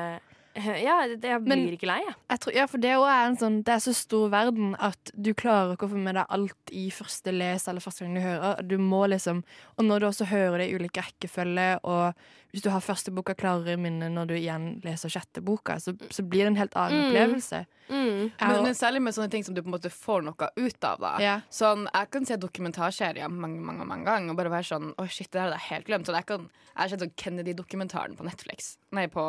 [0.88, 2.16] Ja, det- jeg blir Men- ikke lei, jeg.
[2.30, 5.34] Jeg tror, ja, for det, er en sånn, det er så stor verden at du
[5.34, 8.68] klarer ikke å få med deg alt i første les eller første gang du hører.
[8.68, 9.44] Du må liksom,
[9.78, 12.14] Og når du også hører det i ulik rekkefølge, og
[12.52, 15.94] hvis du har første boka klarere i minnet når du igjen leser sjette boka, så,
[16.10, 17.06] så blir det en helt annen Mm.
[17.12, 17.60] opplevelse.
[17.90, 18.32] Mm.
[18.40, 21.00] Men, men særlig med sånne ting som du på en måte får noe ut av.
[21.02, 21.42] da yeah.
[21.50, 25.30] Sånn, Jeg kan se dokumentarserier mange mange, mange ganger og bare være sånn Å, shit,
[25.34, 26.06] det her hadde jeg helt glemt.
[26.10, 29.24] Sånn, jeg, kan, jeg har sett sånn Kennedy-dokumentaren på Netflix Nei, på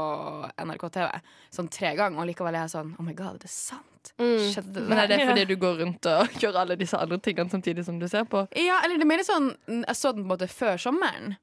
[0.61, 1.09] NRK TV
[1.57, 4.13] sånn tre ganger, og likevel er jeg sånn Oh my god, det er sant.
[4.21, 4.37] Mm.
[4.53, 7.53] Skjedde det Men er det fordi du går rundt og gjør alle disse andre tingene
[7.53, 8.45] samtidig som du ser på?
[8.61, 11.37] Ja, eller det er mer sånn Jeg så den på en måte før sommeren.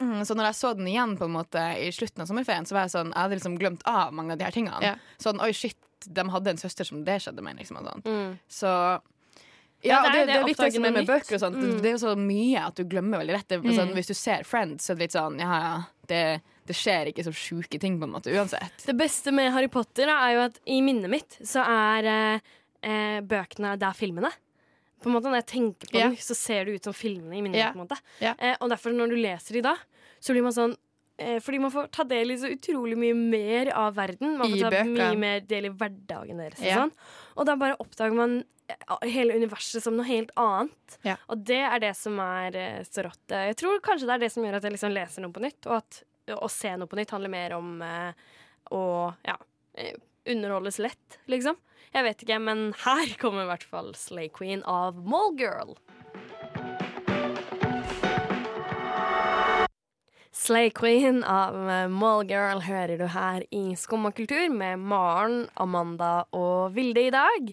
[0.00, 2.76] Mm, så når jeg så den igjen på en måte i slutten av sommerferien, så
[2.76, 4.80] var jeg sånn Jeg hadde liksom glemt av mange av de her tingene.
[4.82, 4.98] Yeah.
[5.22, 7.56] Sånn, oi shit, de hadde en søster som det skjedde med.
[7.60, 8.02] Liksom, sånn.
[8.04, 8.38] Mm.
[8.48, 8.72] Så
[9.86, 11.56] Ja, det er det, det er litt det er med bøker og sånt.
[11.60, 11.80] Det, Mm.
[11.82, 13.52] det er jo så mye at du glemmer veldig lett.
[13.52, 16.22] Er sånn, hvis du ser Friends, så er det litt sånn Ja, ja, det,
[16.66, 18.84] det skjer ikke så sjuke ting, på en måte, uansett.
[18.86, 22.40] Det beste med Harry Potter da, er jo at i minnet mitt så er eh,
[22.82, 24.32] eh, bøkene Det er filmene.
[25.06, 26.10] På en måte Når jeg tenker på yeah.
[26.10, 27.60] dem, så ser det ut som filmene i minnet.
[27.60, 27.70] Yeah.
[27.70, 27.98] på en måte.
[28.18, 28.34] Yeah.
[28.42, 29.76] Eh, og derfor, når du leser de da,
[30.18, 30.74] så blir man sånn
[31.22, 34.34] eh, fordi man får ta del i så utrolig mye mer av verden.
[34.40, 34.98] Man får ta bøkene.
[34.98, 36.58] mye mer del i hverdagen deres.
[36.58, 36.92] Og, sånn.
[37.36, 40.98] og da bare oppdager man eh, hele universet som noe helt annet.
[41.30, 43.24] Og det er det som er eh, så rått.
[43.30, 45.46] Eh, Jeg tror kanskje det er det som gjør at jeg liksom leser noe på
[45.46, 45.62] nytt.
[45.70, 46.02] Og at
[46.34, 48.26] å se noe på nytt handler mer om eh,
[48.74, 48.82] å
[49.22, 49.36] ja,
[49.78, 49.94] eh,
[50.26, 51.54] underholdes lett, liksom.
[51.96, 55.70] Jeg vet ikke, men her kommer i hvert fall Slay Queen av Mallgirl.
[60.36, 66.76] Slay Queen av eh, Mallgirl hører du her i Skumma kultur med Maren, Amanda og
[66.76, 67.48] Vilde i dag.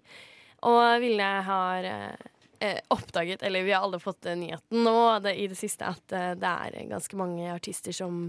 [0.67, 2.27] Og Vilde har eh,
[2.59, 6.17] eh, oppdaget, eller vi har alle fått eh, nyheten nå det, i det siste, at
[6.43, 8.25] det er ganske mange artister som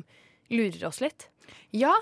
[0.55, 1.27] lurer oss litt.
[1.75, 1.97] Ja,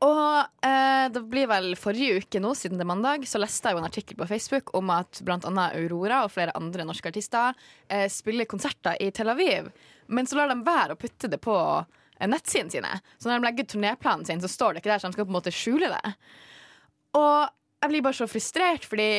[0.00, 3.76] Og eh, det blir vel forrige uke nå, siden det er mandag, så leste jeg
[3.76, 7.56] jo en artikkel på Facebook om at annet Aurora og flere andre norske artister
[7.88, 9.68] eh, spiller konserter i Tel Aviv.
[10.08, 12.94] Men så lar de være å putte det på eh, nettsidene sine.
[13.18, 15.28] Så når de legger ut turnéplanen sin, så står det ikke der, så de skal
[15.28, 16.14] på en måte skjule det.
[17.20, 17.36] Og
[17.84, 19.10] jeg blir bare så frustrert, fordi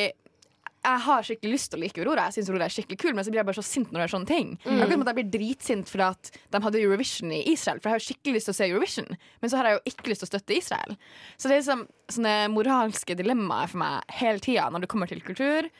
[0.82, 2.24] jeg har skikkelig lyst til å like Aurora.
[2.26, 4.06] Jeg synes Aurora er skikkelig kul Men så blir jeg bare så sint når det
[4.06, 4.48] er sånne ting.
[4.64, 7.78] Akkurat som at Jeg blir dritsint fordi at de hadde Eurovision i Israel.
[7.78, 9.08] For jeg har jo skikkelig lyst til å se Eurovision,
[9.42, 10.98] men så har jeg jo ikke lyst til å støtte Israel.
[11.36, 15.22] Så det er liksom sånne moralske dilemmaer for meg hele tida når det kommer til
[15.24, 15.70] kultur.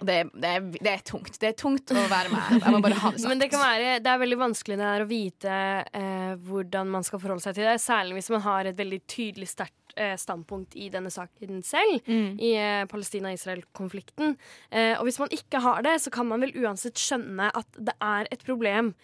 [0.00, 1.36] Og det, det, er, det er tungt.
[1.38, 2.58] Det er tungt å være med.
[2.58, 3.30] Jeg må bare ha det sagt.
[3.30, 5.56] Men det kan være, det er veldig vanskelig det er å vite
[6.00, 7.76] eh, hvordan man skal forholde seg til det.
[7.82, 12.10] Særlig hvis man har et veldig tydelig sterkt eh, standpunkt i denne saken selv.
[12.42, 14.34] I eh, Palestina-Israel-konflikten.
[14.70, 17.94] Eh, og hvis man ikke har det, så kan man vel uansett skjønne at det
[18.02, 18.94] er et problem.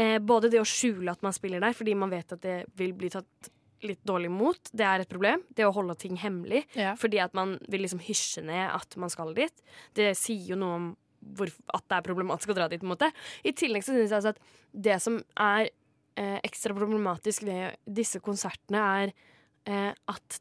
[0.00, 2.96] Eh, både det å skjule at man spiller der, fordi man vet at det vil
[2.96, 3.52] bli tatt
[3.86, 4.70] litt dårlig mot.
[4.72, 5.44] Det er et problem.
[5.56, 6.64] Det å holde ting hemmelig.
[6.78, 6.94] Ja.
[7.00, 9.64] Fordi at man vil liksom hysje ned at man skal dit.
[9.96, 10.90] Det sier jo noe om
[11.36, 12.80] hvor, at det er problematisk å dra dit.
[12.80, 13.10] på en måte
[13.44, 14.40] I tillegg så synes jeg altså at
[14.72, 15.68] det som er
[16.16, 19.12] eh, ekstra problematisk ved disse konsertene, er
[19.68, 20.40] eh, at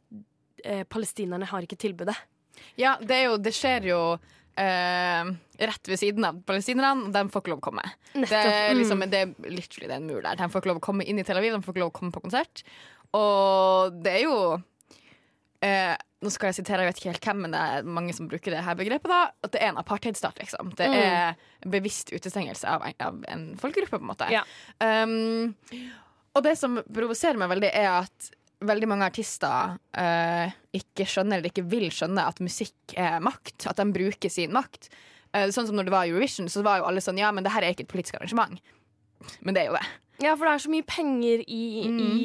[0.63, 2.15] eh, palestinerne har ikke tilbudet.
[2.79, 4.01] Ja, det, jo, det skjer jo
[4.59, 7.83] Uh, rett ved siden av palestinerne, de får ikke lov å komme.
[8.11, 10.35] Det er, liksom, det er literally det er en mur der.
[10.35, 11.95] De får ikke lov å komme inn i Tel Aviv, de får ikke lov å
[11.95, 12.63] komme på konsert.
[13.17, 14.37] Og det er jo
[15.65, 18.27] eh, Nå skal jeg sitere, jeg vet ikke helt hvem, men det er mange som
[18.29, 19.07] bruker det her begrepet.
[19.07, 20.73] da At det er en apartheidstat, liksom.
[20.77, 24.27] Det er bevisst utestengelse av en, av en folkegruppe, på en måte.
[24.33, 24.43] Ja.
[24.83, 25.55] Um,
[26.35, 28.29] og det som provoserer meg veldig, er at
[28.67, 33.69] veldig mange artister eh, ikke skjønner eller ikke vil skjønne at musikk er makt.
[33.71, 34.89] At de bruker sin makt.
[35.31, 37.53] Eh, sånn som når det var Eurovision, så var jo alle sånn Ja, men det
[37.55, 38.59] her er ikke et politisk arrangement.
[39.39, 39.85] Men det er jo det.
[40.19, 41.61] Ja, for det er så mye penger i,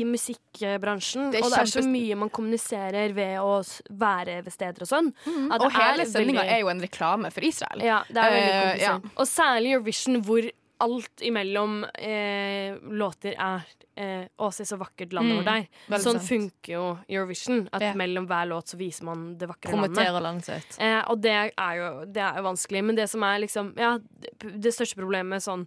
[0.00, 1.30] i musikkbransjen.
[1.32, 3.52] Det og det er så mye man kommuniserer ved å
[3.94, 5.12] være ved steder og sånn.
[5.52, 7.80] at Og hele sendinga veldig- er jo en reklame for Israel.
[7.84, 8.82] Ja, det er veldig komplisert.
[8.82, 9.16] Uh, ja.
[9.16, 10.50] Og særlig Eurovision, hvor
[10.84, 13.62] alt imellom eh, låter er
[13.96, 15.68] eh, Å, se så vakkert landet vårt er.
[16.02, 16.26] Sånn sant.
[16.26, 17.68] funker jo Eurovision.
[17.72, 17.92] At Ja.
[17.94, 19.94] mellom hver låt så viser man det vakre landet.
[19.94, 20.76] Promotere landet sitt.
[20.82, 22.82] Eh, og det er, jo, det er jo vanskelig.
[22.84, 25.66] Men det som er liksom Ja, det, det største problemet sånn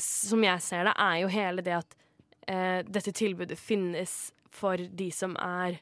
[0.00, 1.96] som jeg ser det, er jo hele det at
[2.48, 5.78] eh, dette tilbudet finnes for de som er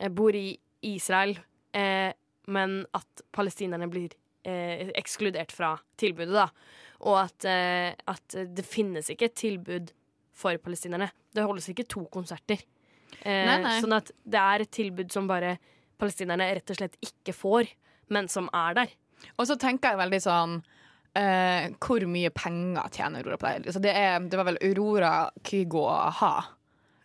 [0.00, 1.36] eh, bor i Israel,
[1.76, 2.12] eh,
[2.52, 4.12] men at palestinerne blir
[4.46, 6.48] eh, ekskludert fra tilbudet, da.
[7.06, 9.90] Og at, eh, at det finnes ikke et tilbud
[10.36, 11.10] for palestinerne.
[11.34, 12.60] Det holdes ikke to konserter.
[13.22, 13.74] Eh, Nei, nei.
[13.80, 15.56] Sånn at det er et tilbud som bare
[16.00, 17.68] palestinerne rett og slett ikke får,
[18.12, 18.94] men som er der.
[19.40, 20.58] Og så tenker jeg veldig sånn
[21.16, 23.66] eh, Hvor mye penger tjener Aurora på det?
[23.72, 26.34] Altså det, er, det var vel Aurora, Kygo a-ha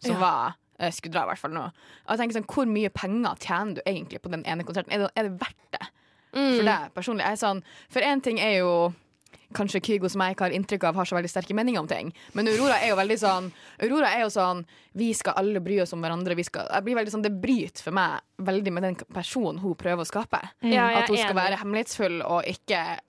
[0.01, 0.19] som Ja.
[0.19, 1.67] var eh, skulle dra, i hvert fall nå.
[1.69, 4.91] Og jeg tenker sånn, Hvor mye penger tjener du egentlig på den ene konserten?
[4.93, 5.87] Er det, er det verdt det
[6.31, 6.55] Mm.
[6.57, 7.25] for deg personlig?
[7.27, 7.57] Jeg er sånn,
[7.91, 8.93] for én ting er jo
[9.53, 12.13] Kanskje Kygo, som jeg ikke har inntrykk av, har så veldig sterke meninger om ting.
[12.33, 13.49] Men Aurora er jo veldig sånn
[13.83, 14.61] Aurora er jo sånn
[14.95, 16.37] Vi skal alle bry oss om hverandre.
[16.39, 19.75] Vi skal, jeg blir veldig sånn, Det bryter for meg veldig med den personen hun
[19.75, 20.39] prøver å skape.
[20.63, 22.99] Ja, At hun skal være hemmelighetsfull og ikke,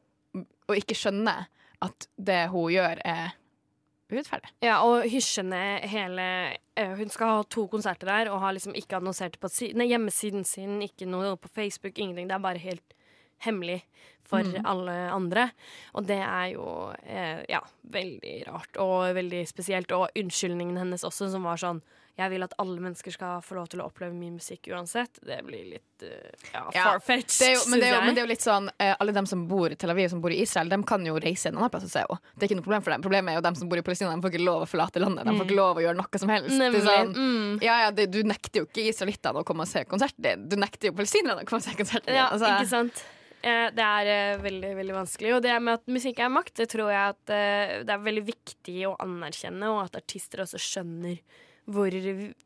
[0.69, 1.37] og ikke skjønne
[1.83, 3.35] at det hun gjør, er
[4.13, 4.53] urettferdig.
[4.63, 6.25] Ja, og hysjer ned hele
[6.77, 9.89] eh, Hun skal ha to konserter der og har liksom ikke annonsert det på nei,
[9.91, 12.29] hjemmesiden sin, ikke noe på Facebook, ingenting.
[12.29, 12.97] Det er bare helt
[13.43, 13.81] hemmelig
[14.29, 15.49] for alle andre.
[15.99, 16.67] Og det er jo
[17.03, 19.93] eh, ja, veldig rart og veldig spesielt.
[19.97, 21.83] Og unnskyldningen hennes også, som var sånn
[22.19, 25.17] Jeg vil at alle mennesker skal få lov til å oppleve min musikk uansett.
[25.25, 26.11] Det blir litt uh,
[26.53, 28.29] ja, Ja, far-fetched, er jo, men, det er jo, jeg.
[28.29, 30.77] litt sånn uh, Alle dem som bor i Tel Aviv, som bor i Israel, De
[30.85, 32.19] kan jo reise en annen plass og se henne.
[32.37, 33.05] Det er ikke noe problem for dem.
[33.07, 34.13] Problemet er jo dem som bor i Palestina.
[34.13, 35.25] De får ikke lov å forlate landet.
[35.25, 36.57] De får ikke lov å gjøre noe som helst.
[36.61, 36.83] Nemlig.
[36.85, 37.55] sånn, Mm.
[37.65, 40.45] ja, ja, det, du nekter jo ikke israelittene å komme og se konserten din.
[40.53, 42.19] Du nekter jo palestinerne å komme og se konserten din.
[42.21, 43.05] Ja, Altså, ikke sant?
[43.43, 45.33] Eh, Det er veldig veldig vanskelig.
[45.39, 47.25] Og det med at musikk er makt, det tror jeg at
[47.89, 51.17] det er veldig viktig å anerkjenne, og at artister også skjønner
[51.71, 51.95] hvor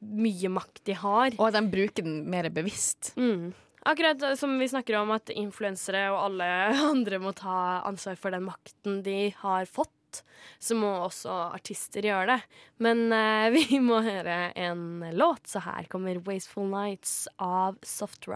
[0.01, 1.37] mye makt de har.
[1.39, 3.15] og at de bruker den mer bevisst.
[3.17, 3.55] Mm.
[3.87, 6.49] Akkurat som vi snakker om at influensere og alle
[6.93, 10.25] andre må ta ansvar for den makten de har fått,
[10.59, 12.41] så må også artister gjøre det.
[12.83, 18.27] Men uh, vi må høre en låt, så her kommer 'Wasteful Nights' av Soft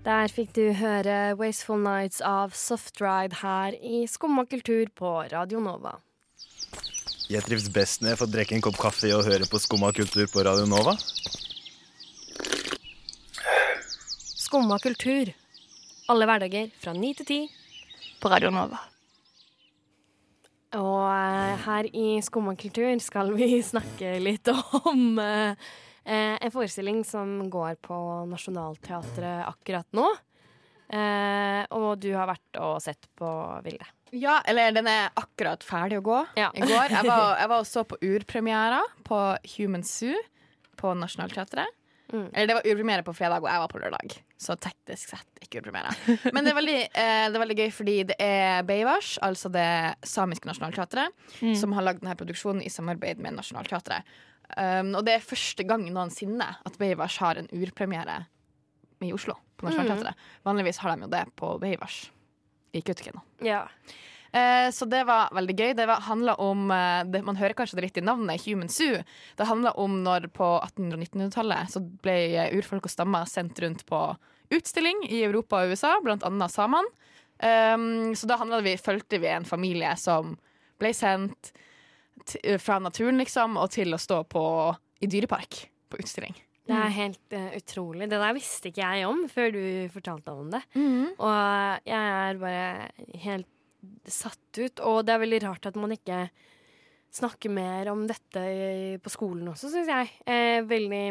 [0.00, 5.60] Der fikk du høre 'Wasteful Nights' av Soft Ride her i Skumma kultur på Radio
[5.60, 5.98] Nova.
[7.28, 10.24] Jeg trives best når jeg får drikke en kopp kaffe og høre på Skumma kultur
[10.32, 10.94] på Radio Nova.
[14.40, 15.34] Skumma kultur.
[16.08, 17.38] Alle hverdager fra ni til ti.
[18.22, 18.80] På Radio Nova.
[20.80, 24.48] Og eh, her i Skumma kultur skal vi snakke litt
[24.80, 25.70] om eh,
[26.10, 27.96] eh, en forestilling som går på
[28.30, 30.08] Nationaltheatret akkurat nå.
[30.90, 33.28] Eh, og du har vært og sett på
[33.64, 33.86] Vilde.
[34.10, 36.48] Ja, eller den er akkurat ferdig å gå Ja.
[36.50, 36.88] i går.
[36.90, 39.20] Jeg var, jeg var og så på urpremiera på
[39.56, 40.16] Human Zoo
[40.80, 41.76] på Nationaltheatret.
[42.10, 42.24] Mm.
[42.34, 44.16] Eller det var urpremiere på fredag, og jeg var på lørdag.
[44.40, 45.92] Så teknisk sett ikke urpremiere.
[46.34, 49.68] Men det er, veldig, eh, det er veldig gøy fordi det er Beivars, altså det
[50.02, 51.14] samiske nasjonalteatret,
[51.60, 54.02] som har lagd denne produksjonen i samarbeid med Nationaltheatret.
[54.56, 58.24] Um, og det er første gang noensinne at Beivars har en urpremiere
[59.04, 59.36] i Oslo.
[59.60, 60.16] På Nationaltheatret.
[60.46, 61.98] Vanligvis har de jo det på Beivars
[62.72, 63.20] i Kautokeino.
[63.44, 63.66] Ja.
[64.32, 65.74] Eh, så det var veldig gøy.
[65.76, 69.02] Det var- handla om eh, det, Man hører kanskje det litt i navnet, Human Zoo.
[69.36, 73.84] Det handla om når på 1800- og 1900-tallet så ble urfolk og stammer sendt rundt
[73.86, 74.16] på
[74.50, 76.88] utstilling i Europa og USA, blant annet samene.
[77.42, 80.38] Um, så da vi, fulgte vi en familie som
[80.78, 81.52] ble sendt
[82.62, 84.44] fra naturen, liksom, og til å stå på,
[85.02, 86.36] i dyrepark på utstilling.
[86.70, 88.06] Det er helt uh, utrolig.
[88.10, 90.60] Det der visste ikke jeg om før du fortalte om det.
[90.76, 92.68] Og jeg er bare
[93.24, 93.48] helt
[94.06, 94.82] satt ut.
[94.86, 96.24] Og det er veldig rart at man ikke
[97.10, 98.42] snakker mer om dette
[99.02, 100.12] på skolen også, syns jeg.
[100.30, 101.04] Eh, veldig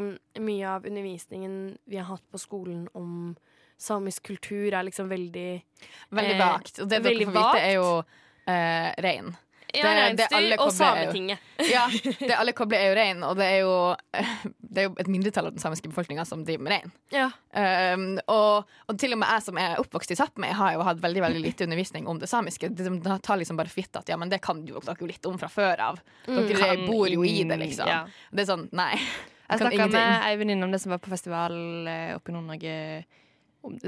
[0.45, 3.35] mye av undervisningen vi har hatt på skolen om
[3.79, 5.49] samisk kultur, er liksom veldig
[6.15, 6.79] Veldig Eh, vagt.
[6.79, 7.89] Og det dere får vite, er jo
[8.47, 9.35] eh, rein.
[9.75, 11.45] Ja, reinsdyr og Sametinget.
[11.69, 13.73] Ja, det alle kobler er jo rein, og det er jo,
[14.73, 16.93] det er jo et mindretall av den samiske befolkninga som driver med rein.
[17.13, 17.27] Ja.
[17.51, 21.01] Um, og, og til og med jeg som er oppvokst i Sápmi, har jo hatt
[21.03, 22.71] veldig veldig lite undervisning om det samiske.
[22.71, 22.93] De,
[23.25, 25.38] tar liksom bare for gitt at ja, men det kan jo dere jo litt om
[25.41, 26.01] fra før av.
[26.25, 26.88] Dere mm.
[26.88, 27.91] bor jo i det, liksom.
[27.91, 28.05] ja.
[28.32, 28.93] Det er sånn, nei.
[29.49, 31.55] Jeg snakka med ei venninne om det som var på festival
[31.89, 32.73] eh, oppe i Nord-Norge.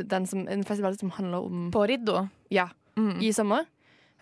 [0.09, 2.27] Den som- En festival som handler om På Riddo.
[2.49, 3.21] Ja, Mm.
[3.23, 3.65] i sommer.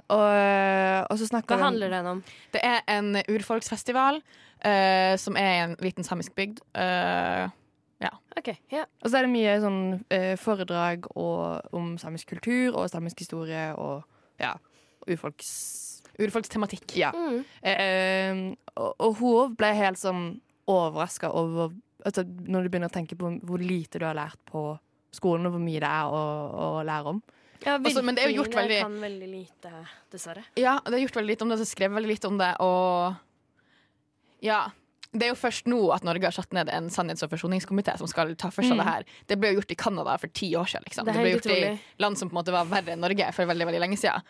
[0.10, 2.22] Og, og så Hva handler den om?
[2.54, 6.64] Det er en urfolksfestival uh, som er i en liten samisk bygd.
[6.74, 7.46] Uh,
[8.00, 8.14] ja.
[8.38, 8.88] Okay, yeah.
[9.04, 13.70] Og så er det mye sånn uh, foredrag og, om samisk kultur og samisk historie
[13.76, 14.02] og
[14.42, 14.56] ja,
[15.10, 15.52] urfolks...
[16.20, 16.96] urfolkstematikk.
[17.00, 17.12] Ja.
[17.14, 17.44] Mm.
[17.62, 18.42] Eh,
[18.80, 21.74] og, og hun ble helt sånn overraska over
[22.06, 24.72] altså, Når du begynner å tenke på hvor lite du har lært på
[25.16, 27.22] skolen, og hvor mye det er å, å lære om.
[27.66, 28.70] Ja, Altså, men det er jo gjort virkelig.
[28.70, 29.72] veldig- kan veldig lite,
[30.12, 30.44] dessverre.
[30.56, 33.16] Ja, det er gjort veldig lite om det, og skrevet veldig lite om det, og
[34.42, 34.70] ja.
[35.12, 38.06] Det er jo først nå at Norge har satt ned en sannhets- og forsoningskomité som
[38.08, 39.04] skal ta for seg det her.
[39.28, 40.84] Det ble jo gjort i Canada for ti år siden.
[40.86, 41.06] Liksom.
[41.06, 41.72] Det Det, ble gjort utrolig.
[41.74, 44.22] i land som på en måte var verre enn Norge for veldig veldig lenge siden.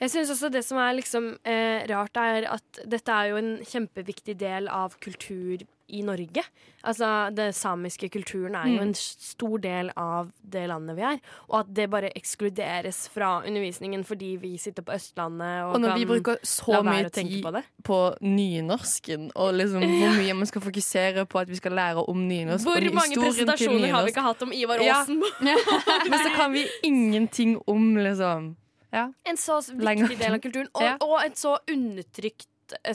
[0.00, 3.56] Jeg synes også det som er liksom eh, rart, er at dette er jo en
[3.64, 6.42] kjempeviktig del av kultur i Norge.
[6.84, 11.18] Altså, det samiske kulturen er jo en stor del av det landet vi er.
[11.48, 15.88] Og at det bare ekskluderes fra undervisningen fordi vi sitter på Østlandet og, Og når
[15.94, 17.64] kan vi bruker så mye tid på det.
[17.84, 22.22] på nynorsken, og liksom hvor mye man skal fokusere på at vi skal lære om
[22.28, 25.02] nynorsk Hvor mange presentasjoner har vi ikke hatt om Ivar Ja.
[26.10, 28.56] Men så kan vi ingenting om liksom
[28.92, 29.08] Ja.
[29.28, 30.94] En så viktig del av kulturen, og, Ja.
[31.04, 32.46] og et så undertrykt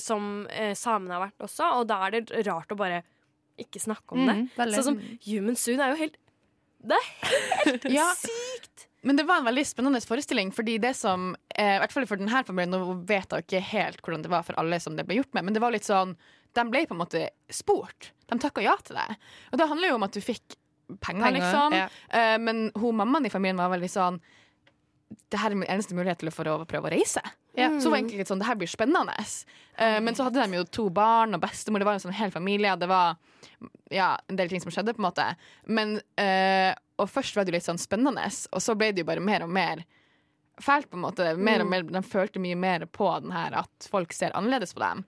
[0.02, 1.70] som eh, samene har vært også.
[1.80, 3.02] Og da er det rart å bare
[3.62, 4.36] ikke snakke om det.
[4.40, 4.78] Mm, veldig.
[4.80, 6.16] Sånn som Human Soon er jo helt
[6.84, 7.10] Det er
[7.68, 8.08] helt Ja.
[8.18, 8.88] sykt!
[9.04, 12.22] Men det var en veldig spennende forestilling, fordi det som eh, I hvert fall for
[12.22, 15.18] denne familien, nå vet jeg ikke helt hvordan det var for alle som det ble
[15.20, 16.16] gjort med, men det var litt sånn
[16.56, 18.14] De ble på en måte spurt.
[18.32, 19.18] De takka ja til det.
[19.52, 20.56] Og det handler jo om at du fikk
[21.02, 21.76] penger, Penger, liksom.
[21.78, 21.88] ja.
[22.16, 24.20] Eh, men hun mammaen i familien var veldig sånn
[25.32, 27.22] det her er min eneste mulighet til å få å prøve å reise.
[27.54, 27.70] Ja.
[27.82, 29.14] Så var egentlig litt sånn, det her blir spennende.
[29.78, 31.84] Uh, men så hadde de jo to barn og bestemor.
[31.84, 32.74] Det var en sånn hel familie.
[32.82, 33.20] Det var
[33.94, 35.28] ja, en del ting som skjedde, på en måte.
[35.70, 36.72] Men, uh,
[37.02, 39.46] og først var det jo litt sånn spennende, og så ble det jo bare mer
[39.46, 39.86] og mer
[40.62, 41.30] fælt, på en måte.
[41.38, 44.82] Mer og mer, De følte mye mer på den her at folk ser annerledes på
[44.86, 45.06] dem.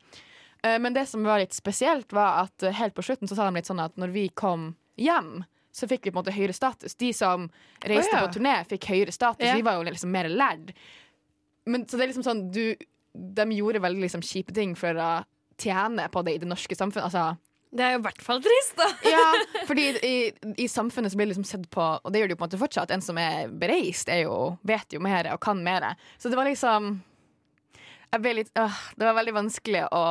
[0.61, 3.57] Uh, men det som var litt spesielt, var at helt på slutten så sa de
[3.57, 5.43] litt sånn at når vi kom hjem,
[5.75, 6.95] så fikk vi på en måte høyere status.
[6.95, 7.49] De som
[7.83, 8.25] reiste oh, ja.
[8.25, 9.43] på turné, fikk høyere status.
[9.43, 9.57] Ja.
[9.59, 10.71] Vi var jo liksom mer lærd.
[11.67, 12.77] Men så det er liksom sånn du,
[13.15, 15.09] De gjorde veldig liksom kjipe ting for å
[15.59, 17.09] tjene på det i det norske samfunnet.
[17.09, 17.35] Altså,
[17.75, 18.87] Det er jo i hvert fall trist, da.
[19.07, 19.25] ja,
[19.69, 20.15] fordi i,
[20.63, 22.49] i samfunnet så blir det liksom sett på, og det gjør det jo på en
[22.49, 25.91] måte fortsatt, en som er bereist, er jo, vet jo mer og kan mer.
[26.19, 26.93] Så det var liksom
[28.15, 30.05] jeg ble litt, øh, Det var veldig vanskelig å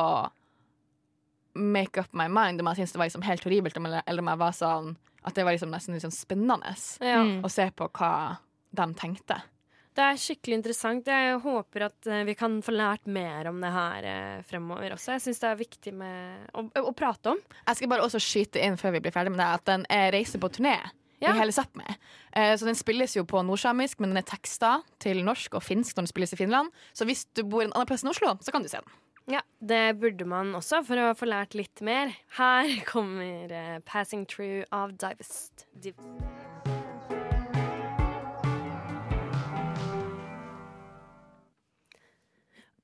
[1.55, 4.41] make up my mind om jeg syntes det var liksom helt horribelt, eller, om jeg
[4.41, 7.23] var sånn at det var liksom nesten sånn spennende Ja.
[7.41, 8.37] å se på hva
[8.75, 9.41] de tenkte.
[9.95, 11.07] Det er skikkelig interessant.
[11.07, 15.13] Jeg håper at eh, vi kan få lært mer om det her eh, fremover også.
[15.15, 17.39] Jeg syns det er viktig med å, å, prate om.
[17.61, 20.11] Jeg skal bare også skyte inn før vi blir ferdig med det, at den er
[20.17, 20.75] reise på turné.
[21.23, 21.87] i hele Sápmi.
[22.35, 25.95] Eh, så den spilles jo på nordsamisk, men den er teksta til norsk og finsk
[25.95, 26.75] når den spilles i Finland.
[26.93, 28.99] Så hvis du bor en annen plass enn Oslo, så kan du se den.
[29.27, 32.13] Ja, det burde man også for å få lært litt mer.
[32.37, 35.65] Her kommer uh, 'Passing Through' av Divest.
[35.73, 35.97] Div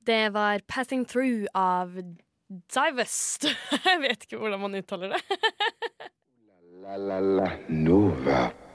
[0.05, 1.93] det var 'Passing Through' av
[2.49, 3.45] Divest.
[3.85, 5.21] Jeg vet ikke hvordan man uttaler det.
[6.81, 7.45] La, la, la.
[7.69, 8.70] Nova.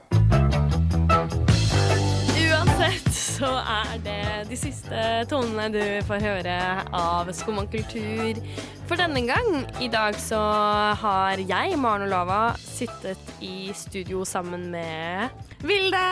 [2.87, 4.99] Uansett så er det de siste
[5.31, 6.57] tonene du får høre
[6.95, 8.39] av Skumma kultur
[8.87, 9.65] for denne gang.
[9.83, 10.39] I dag så
[11.01, 15.35] har jeg, Maren Olava, sittet i studio sammen med
[15.67, 16.05] Vilde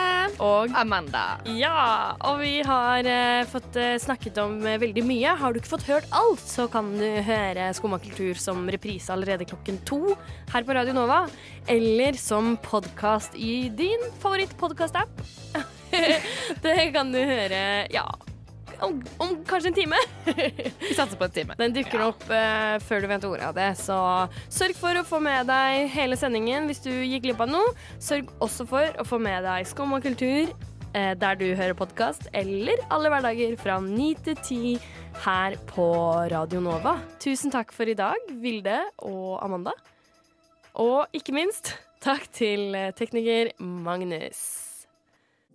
[0.43, 1.37] og Amanda.
[1.47, 5.37] Ja, og vi har uh, fått uh, snakket om uh, veldig mye.
[5.39, 9.47] Har du ikke fått hørt alt, så kan du høre Skumma kultur som reprise allerede
[9.47, 10.17] klokken to
[10.51, 11.23] her på Radio Nova.
[11.71, 15.23] Eller som podkast i din favorittpodkast-app.
[16.65, 17.59] det kan du høre
[17.93, 18.05] ja,
[18.83, 19.99] om, om kanskje en time.
[20.25, 21.55] Vi satser på en time.
[21.59, 23.97] Den dukker opp uh, før du vet ordet av det, så
[24.53, 27.73] sørg for å få med deg hele sendingen hvis du gikk glipp av noe.
[28.03, 32.29] Sørg også for å få med deg Skum og kultur uh, der du hører podkast,
[32.35, 34.61] eller alle hverdager fra ni til ti
[35.25, 35.89] her på
[36.33, 36.97] Radio Nova.
[37.23, 39.75] Tusen takk for i dag, Vilde og Amanda.
[40.81, 44.64] Og ikke minst takk til tekniker Magnus.